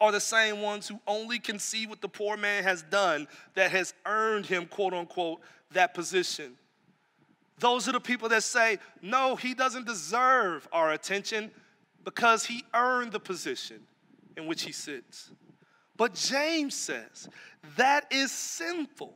are 0.00 0.12
the 0.12 0.20
same 0.20 0.60
ones 0.60 0.88
who 0.88 1.00
only 1.06 1.38
can 1.38 1.58
see 1.58 1.86
what 1.86 2.00
the 2.00 2.08
poor 2.08 2.36
man 2.36 2.62
has 2.62 2.82
done 2.82 3.26
that 3.54 3.70
has 3.70 3.94
earned 4.04 4.46
him, 4.46 4.66
quote 4.66 4.92
unquote, 4.92 5.40
that 5.72 5.94
position. 5.94 6.52
Those 7.58 7.88
are 7.88 7.92
the 7.92 8.00
people 8.00 8.28
that 8.28 8.42
say, 8.42 8.78
no, 9.00 9.36
he 9.36 9.54
doesn't 9.54 9.86
deserve 9.86 10.68
our 10.72 10.92
attention 10.92 11.50
because 12.04 12.44
he 12.44 12.64
earned 12.74 13.12
the 13.12 13.20
position 13.20 13.80
in 14.36 14.46
which 14.46 14.62
he 14.62 14.72
sits. 14.72 15.30
But 15.96 16.14
James 16.14 16.74
says 16.74 17.28
that 17.76 18.06
is 18.10 18.30
sinful. 18.30 19.14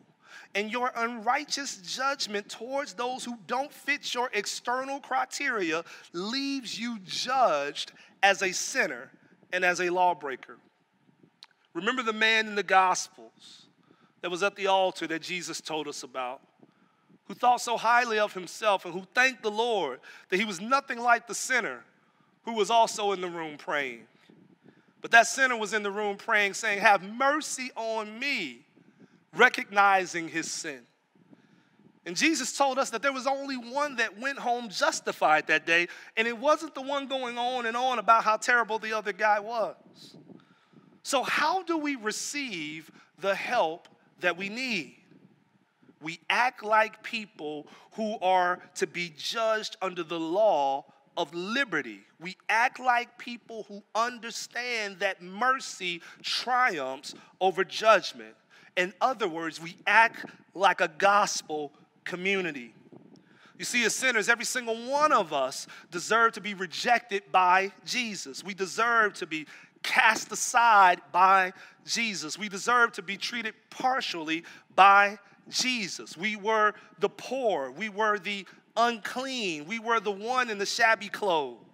And 0.54 0.70
your 0.70 0.90
unrighteous 0.96 1.76
judgment 1.76 2.48
towards 2.48 2.94
those 2.94 3.24
who 3.24 3.38
don't 3.46 3.72
fit 3.72 4.12
your 4.14 4.30
external 4.32 4.98
criteria 4.98 5.84
leaves 6.12 6.76
you 6.78 6.98
judged 7.04 7.92
as 8.22 8.42
a 8.42 8.50
sinner 8.50 9.12
and 9.52 9.64
as 9.64 9.80
a 9.80 9.90
lawbreaker. 9.90 10.58
Remember 11.74 12.02
the 12.02 12.12
man 12.12 12.46
in 12.48 12.54
the 12.54 12.62
Gospels 12.62 13.66
that 14.22 14.30
was 14.30 14.42
at 14.42 14.56
the 14.56 14.66
altar 14.66 15.06
that 15.06 15.22
Jesus 15.22 15.60
told 15.60 15.88
us 15.88 16.02
about? 16.02 16.40
who 17.30 17.34
thought 17.34 17.60
so 17.60 17.76
highly 17.76 18.18
of 18.18 18.32
himself 18.32 18.84
and 18.84 18.92
who 18.92 19.04
thanked 19.14 19.40
the 19.44 19.50
Lord 19.52 20.00
that 20.30 20.36
he 20.36 20.44
was 20.44 20.60
nothing 20.60 20.98
like 20.98 21.28
the 21.28 21.34
sinner 21.34 21.84
who 22.42 22.54
was 22.54 22.70
also 22.70 23.12
in 23.12 23.20
the 23.20 23.28
room 23.28 23.56
praying. 23.56 24.00
But 25.00 25.12
that 25.12 25.28
sinner 25.28 25.56
was 25.56 25.72
in 25.72 25.84
the 25.84 25.92
room 25.92 26.16
praying, 26.16 26.54
saying, 26.54 26.80
Have 26.80 27.04
mercy 27.04 27.70
on 27.76 28.18
me, 28.18 28.66
recognizing 29.32 30.26
his 30.26 30.50
sin. 30.50 30.80
And 32.04 32.16
Jesus 32.16 32.56
told 32.58 32.80
us 32.80 32.90
that 32.90 33.00
there 33.00 33.12
was 33.12 33.28
only 33.28 33.56
one 33.56 33.94
that 33.94 34.18
went 34.18 34.40
home 34.40 34.68
justified 34.68 35.46
that 35.46 35.64
day, 35.64 35.86
and 36.16 36.26
it 36.26 36.36
wasn't 36.36 36.74
the 36.74 36.82
one 36.82 37.06
going 37.06 37.38
on 37.38 37.64
and 37.64 37.76
on 37.76 38.00
about 38.00 38.24
how 38.24 38.38
terrible 38.38 38.80
the 38.80 38.92
other 38.92 39.12
guy 39.12 39.38
was. 39.38 39.76
So, 41.02 41.22
how 41.22 41.62
do 41.62 41.78
we 41.78 41.96
receive 41.96 42.90
the 43.18 43.34
help 43.34 43.88
that 44.20 44.36
we 44.36 44.48
need? 44.48 45.00
we 46.02 46.20
act 46.30 46.64
like 46.64 47.02
people 47.02 47.66
who 47.92 48.18
are 48.20 48.60
to 48.76 48.86
be 48.86 49.12
judged 49.16 49.76
under 49.82 50.02
the 50.02 50.18
law 50.18 50.84
of 51.16 51.34
liberty. 51.34 52.00
We 52.18 52.36
act 52.48 52.80
like 52.80 53.18
people 53.18 53.64
who 53.68 53.82
understand 53.94 55.00
that 55.00 55.22
mercy 55.22 56.00
triumphs 56.22 57.14
over 57.40 57.64
judgment. 57.64 58.34
In 58.76 58.94
other 59.00 59.28
words, 59.28 59.60
we 59.60 59.76
act 59.86 60.24
like 60.54 60.80
a 60.80 60.88
gospel 60.88 61.72
community. 62.04 62.74
You 63.58 63.66
see, 63.66 63.84
as 63.84 63.94
sinners, 63.94 64.30
every 64.30 64.46
single 64.46 64.76
one 64.88 65.12
of 65.12 65.34
us 65.34 65.66
deserve 65.90 66.32
to 66.32 66.40
be 66.40 66.54
rejected 66.54 67.24
by 67.30 67.72
Jesus. 67.84 68.42
We 68.42 68.54
deserve 68.54 69.12
to 69.14 69.26
be 69.26 69.46
cast 69.82 70.30
aside 70.32 71.00
by 71.12 71.52
Jesus. 71.86 72.38
We 72.38 72.48
deserve 72.48 72.92
to 72.92 73.02
be 73.02 73.16
treated 73.16 73.54
partially 73.70 74.44
by 74.74 75.18
Jesus. 75.48 76.16
We 76.16 76.36
were 76.36 76.74
the 76.98 77.08
poor. 77.08 77.70
We 77.70 77.88
were 77.88 78.18
the 78.18 78.46
unclean. 78.76 79.66
We 79.66 79.78
were 79.78 80.00
the 80.00 80.10
one 80.10 80.50
in 80.50 80.58
the 80.58 80.66
shabby 80.66 81.08
clothes. 81.08 81.69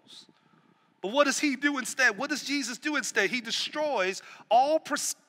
But 1.07 1.13
what 1.13 1.27
does 1.27 1.39
he 1.39 1.55
do 1.55 1.79
instead? 1.79 2.19
What 2.19 2.31
does 2.31 2.43
Jesus 2.43 2.79
do 2.79 2.97
instead? 2.97 3.31
He 3.31 3.41
destroys 3.41 4.23
all 4.51 4.83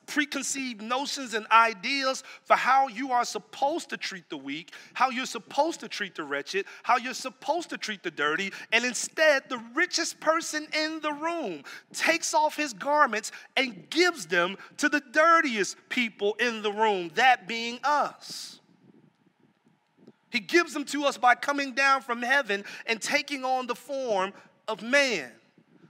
preconceived 0.06 0.82
notions 0.82 1.34
and 1.34 1.46
ideas 1.52 2.24
for 2.42 2.56
how 2.56 2.88
you 2.88 3.12
are 3.12 3.24
supposed 3.24 3.88
to 3.90 3.96
treat 3.96 4.28
the 4.28 4.36
weak, 4.36 4.72
how 4.94 5.10
you're 5.10 5.24
supposed 5.24 5.78
to 5.78 5.86
treat 5.86 6.16
the 6.16 6.24
wretched, 6.24 6.66
how 6.82 6.96
you're 6.96 7.14
supposed 7.14 7.70
to 7.70 7.78
treat 7.78 8.02
the 8.02 8.10
dirty, 8.10 8.52
and 8.72 8.84
instead, 8.84 9.44
the 9.48 9.62
richest 9.72 10.18
person 10.18 10.66
in 10.76 10.98
the 10.98 11.12
room 11.12 11.62
takes 11.92 12.34
off 12.34 12.56
his 12.56 12.72
garments 12.72 13.30
and 13.56 13.88
gives 13.88 14.26
them 14.26 14.56
to 14.78 14.88
the 14.88 15.00
dirtiest 15.12 15.76
people 15.90 16.34
in 16.40 16.60
the 16.62 16.72
room, 16.72 17.12
that 17.14 17.46
being 17.46 17.78
us. 17.84 18.58
He 20.30 20.40
gives 20.40 20.74
them 20.74 20.86
to 20.86 21.04
us 21.04 21.16
by 21.16 21.36
coming 21.36 21.70
down 21.70 22.02
from 22.02 22.20
heaven 22.20 22.64
and 22.86 23.00
taking 23.00 23.44
on 23.44 23.68
the 23.68 23.76
form 23.76 24.32
of 24.66 24.82
man. 24.82 25.30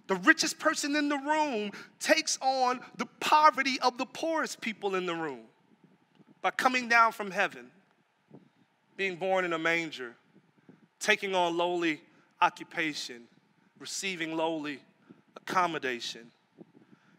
The 0.09 0.16
richest 0.16 0.59
person 0.59 0.96
in 0.96 1.09
the 1.09 1.18
room 1.18 1.70
takes 2.00 2.38
on 2.40 2.80
the 2.96 3.06
poverty 3.20 3.78
of 3.80 3.98
the 3.98 4.06
poorest 4.06 4.61
people 4.61 4.94
in 4.94 5.06
the 5.06 5.14
room 5.14 5.42
by 6.40 6.50
coming 6.50 6.88
down 6.88 7.12
from 7.12 7.30
heaven, 7.30 7.70
being 8.96 9.16
born 9.16 9.44
in 9.44 9.52
a 9.52 9.59
manger, 9.59 10.16
taking 10.98 11.34
on 11.34 11.56
lowly 11.56 12.00
occupation, 12.40 13.24
receiving 13.78 14.34
lowly 14.34 14.80
accommodation. 15.36 16.30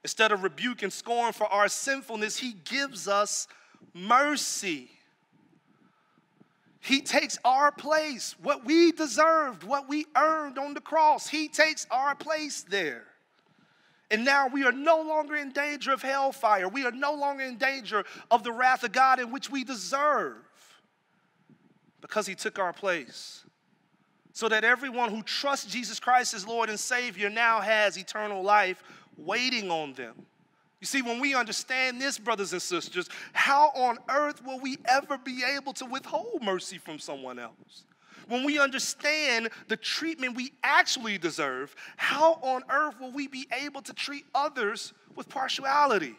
Instead 0.03 0.31
of 0.31 0.41
rebuke 0.41 0.81
and 0.81 0.91
scorn 0.91 1.31
for 1.31 1.45
our 1.47 1.67
sinfulness, 1.67 2.37
He 2.37 2.53
gives 2.63 3.07
us 3.07 3.47
mercy. 3.93 4.89
He 6.89 7.01
takes 7.01 7.37
our 7.45 7.71
place, 7.71 8.35
what 8.41 8.65
we 8.65 8.91
deserved, 8.91 9.63
what 9.63 9.87
we 9.87 10.07
earned 10.17 10.57
on 10.57 10.73
the 10.73 10.81
cross. 10.81 11.27
He 11.27 11.47
takes 11.47 11.85
our 11.91 12.15
place 12.15 12.63
there. 12.63 13.03
And 14.09 14.25
now 14.25 14.47
we 14.47 14.65
are 14.65 14.71
no 14.71 14.99
longer 15.03 15.35
in 15.35 15.51
danger 15.51 15.93
of 15.93 16.01
hellfire. 16.01 16.67
We 16.67 16.87
are 16.87 16.91
no 16.91 17.13
longer 17.13 17.43
in 17.43 17.57
danger 17.57 18.05
of 18.31 18.43
the 18.43 18.51
wrath 18.51 18.83
of 18.83 18.91
God 18.91 19.19
in 19.19 19.31
which 19.31 19.51
we 19.51 19.63
deserve 19.63 20.37
because 22.01 22.25
He 22.25 22.33
took 22.33 22.57
our 22.57 22.73
place. 22.73 23.45
So 24.33 24.49
that 24.49 24.63
everyone 24.63 25.11
who 25.11 25.21
trusts 25.21 25.71
Jesus 25.71 25.99
Christ 25.99 26.33
as 26.33 26.47
Lord 26.47 26.71
and 26.71 26.79
Savior 26.79 27.29
now 27.29 27.61
has 27.61 27.99
eternal 27.99 28.41
life 28.41 28.81
waiting 29.15 29.69
on 29.69 29.93
them. 29.93 30.25
You 30.79 30.87
see, 30.87 31.01
when 31.01 31.19
we 31.19 31.35
understand 31.35 32.01
this, 32.01 32.17
brothers 32.17 32.53
and 32.53 32.61
sisters, 32.61 33.09
how 33.33 33.71
on 33.75 33.97
earth 34.09 34.43
will 34.45 34.59
we 34.59 34.77
ever 34.85 35.17
be 35.17 35.43
able 35.43 35.73
to 35.73 35.85
withhold 35.85 36.41
mercy 36.41 36.77
from 36.77 36.99
someone 36.99 37.37
else? 37.37 37.83
When 38.29 38.45
we 38.45 38.59
understand 38.59 39.49
the 39.67 39.75
treatment 39.75 40.35
we 40.35 40.53
actually 40.63 41.17
deserve, 41.17 41.75
how 41.97 42.33
on 42.41 42.63
earth 42.69 42.95
will 42.99 43.11
we 43.11 43.27
be 43.27 43.47
able 43.51 43.81
to 43.81 43.93
treat 43.93 44.23
others 44.33 44.93
with 45.15 45.27
partiality? 45.27 46.15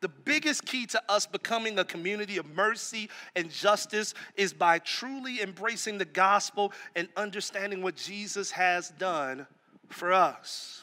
The 0.00 0.08
biggest 0.08 0.64
key 0.64 0.86
to 0.86 1.02
us 1.08 1.26
becoming 1.26 1.78
a 1.78 1.84
community 1.84 2.36
of 2.38 2.46
mercy 2.54 3.10
and 3.34 3.50
justice 3.50 4.14
is 4.36 4.52
by 4.52 4.78
truly 4.78 5.42
embracing 5.42 5.98
the 5.98 6.04
gospel 6.04 6.72
and 6.94 7.08
understanding 7.16 7.82
what 7.82 7.96
Jesus 7.96 8.50
has 8.52 8.90
done 8.90 9.46
for 9.88 10.12
us. 10.12 10.79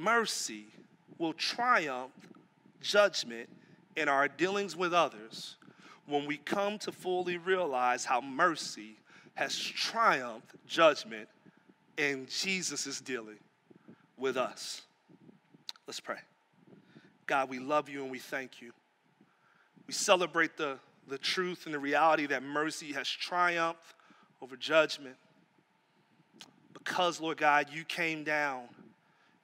Mercy 0.00 0.64
will 1.18 1.34
triumph 1.34 2.12
judgment 2.80 3.50
in 3.96 4.08
our 4.08 4.28
dealings 4.28 4.74
with 4.74 4.94
others 4.94 5.56
when 6.06 6.24
we 6.26 6.38
come 6.38 6.78
to 6.78 6.90
fully 6.90 7.36
realize 7.36 8.06
how 8.06 8.20
mercy 8.22 8.96
has 9.34 9.56
triumphed 9.58 10.54
judgment 10.66 11.28
in 11.98 12.26
Jesus' 12.30 13.00
dealing 13.02 13.38
with 14.16 14.38
us. 14.38 14.82
Let's 15.86 16.00
pray. 16.00 16.18
God, 17.26 17.50
we 17.50 17.58
love 17.58 17.90
you 17.90 18.02
and 18.02 18.10
we 18.10 18.18
thank 18.18 18.62
you. 18.62 18.72
We 19.86 19.92
celebrate 19.92 20.56
the, 20.56 20.78
the 21.08 21.18
truth 21.18 21.66
and 21.66 21.74
the 21.74 21.78
reality 21.78 22.26
that 22.26 22.42
mercy 22.42 22.92
has 22.94 23.06
triumphed 23.06 23.94
over 24.40 24.56
judgment 24.56 25.16
because, 26.72 27.20
Lord 27.20 27.36
God, 27.36 27.66
you 27.70 27.84
came 27.84 28.24
down 28.24 28.62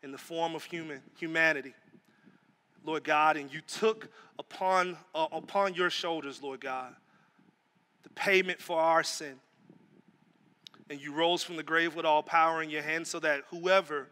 in 0.06 0.12
the 0.12 0.18
form 0.18 0.54
of 0.54 0.62
human 0.62 1.02
humanity, 1.18 1.74
Lord 2.84 3.02
God, 3.02 3.36
and 3.36 3.52
you 3.52 3.60
took 3.60 4.08
upon, 4.38 4.96
uh, 5.16 5.26
upon 5.32 5.74
your 5.74 5.90
shoulders, 5.90 6.40
Lord 6.40 6.60
God, 6.60 6.94
the 8.04 8.10
payment 8.10 8.62
for 8.62 8.78
our 8.78 9.02
sin. 9.02 9.34
And 10.88 11.00
you 11.00 11.12
rose 11.12 11.42
from 11.42 11.56
the 11.56 11.64
grave 11.64 11.96
with 11.96 12.06
all 12.06 12.22
power 12.22 12.62
in 12.62 12.70
your 12.70 12.82
hand 12.82 13.04
so 13.08 13.18
that 13.18 13.42
whoever 13.50 14.06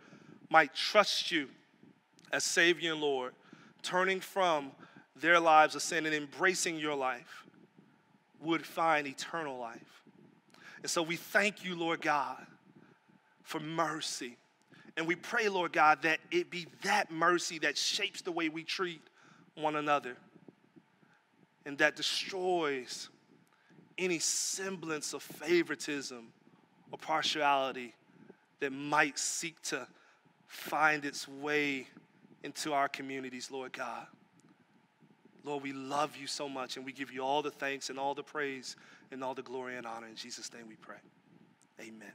might 0.51 0.75
trust 0.75 1.31
you 1.31 1.49
as 2.33 2.43
Savior 2.43 2.91
and 2.91 3.01
Lord, 3.01 3.33
turning 3.83 4.19
from 4.19 4.73
their 5.15 5.39
lives 5.39 5.77
of 5.77 5.83
sin 5.83 6.07
and 6.07 6.15
embracing 6.15 6.77
your 6.77 6.97
life, 6.97 7.47
would 8.41 8.67
find 8.67 9.07
eternal 9.07 9.59
life. 9.59 10.03
And 10.83 10.91
so 10.91 11.03
we 11.03 11.15
thank 11.15 11.65
you, 11.65 11.77
Lord 11.77 12.01
God 12.01 12.45
for 13.45 13.61
mercy. 13.61 14.37
And 14.97 15.07
we 15.07 15.17
pray, 15.17 15.49
Lord 15.49 15.73
God, 15.73 16.03
that 16.03 16.21
it 16.31 16.51
be 16.51 16.67
that 16.83 17.11
mercy 17.11 17.59
that 17.61 17.77
shapes 17.77 18.23
the 18.23 18.33
way 18.33 18.49
we 18.49 18.63
treat 18.63 19.03
one 19.57 19.77
another 19.77 20.17
and 21.67 21.79
that 21.79 21.97
destroys 21.97 23.09
any 23.99 24.19
semblance 24.19 25.13
of 25.13 25.23
favoritism 25.23 26.29
or 26.93 26.99
partiality 26.99 27.95
that 28.61 28.71
might 28.71 29.19
seek 29.19 29.61
to 29.63 29.87
find 30.47 31.05
its 31.05 31.27
way 31.27 31.89
into 32.45 32.73
our 32.73 32.89
communities, 32.89 33.51
Lord 33.51 33.73
God. 33.73 34.07
Lord, 35.45 35.63
we 35.63 35.73
love 35.73 36.17
you 36.17 36.27
so 36.27 36.49
much 36.49 36.77
and 36.77 36.87
we 36.87 36.93
give 36.93 37.13
you 37.13 37.23
all 37.23 37.43
the 37.43 37.51
thanks 37.51 37.91
and 37.91 37.99
all 37.99 38.15
the 38.15 38.23
praise 38.23 38.77
and 39.11 39.23
all 39.23 39.35
the 39.35 39.43
glory 39.43 39.77
and 39.77 39.87
honor. 39.87 40.07
In 40.07 40.17
Jesus' 40.17 40.53
name 40.53 40.67
we 40.69 40.77
pray. 40.77 40.97
Amen. 41.81 42.13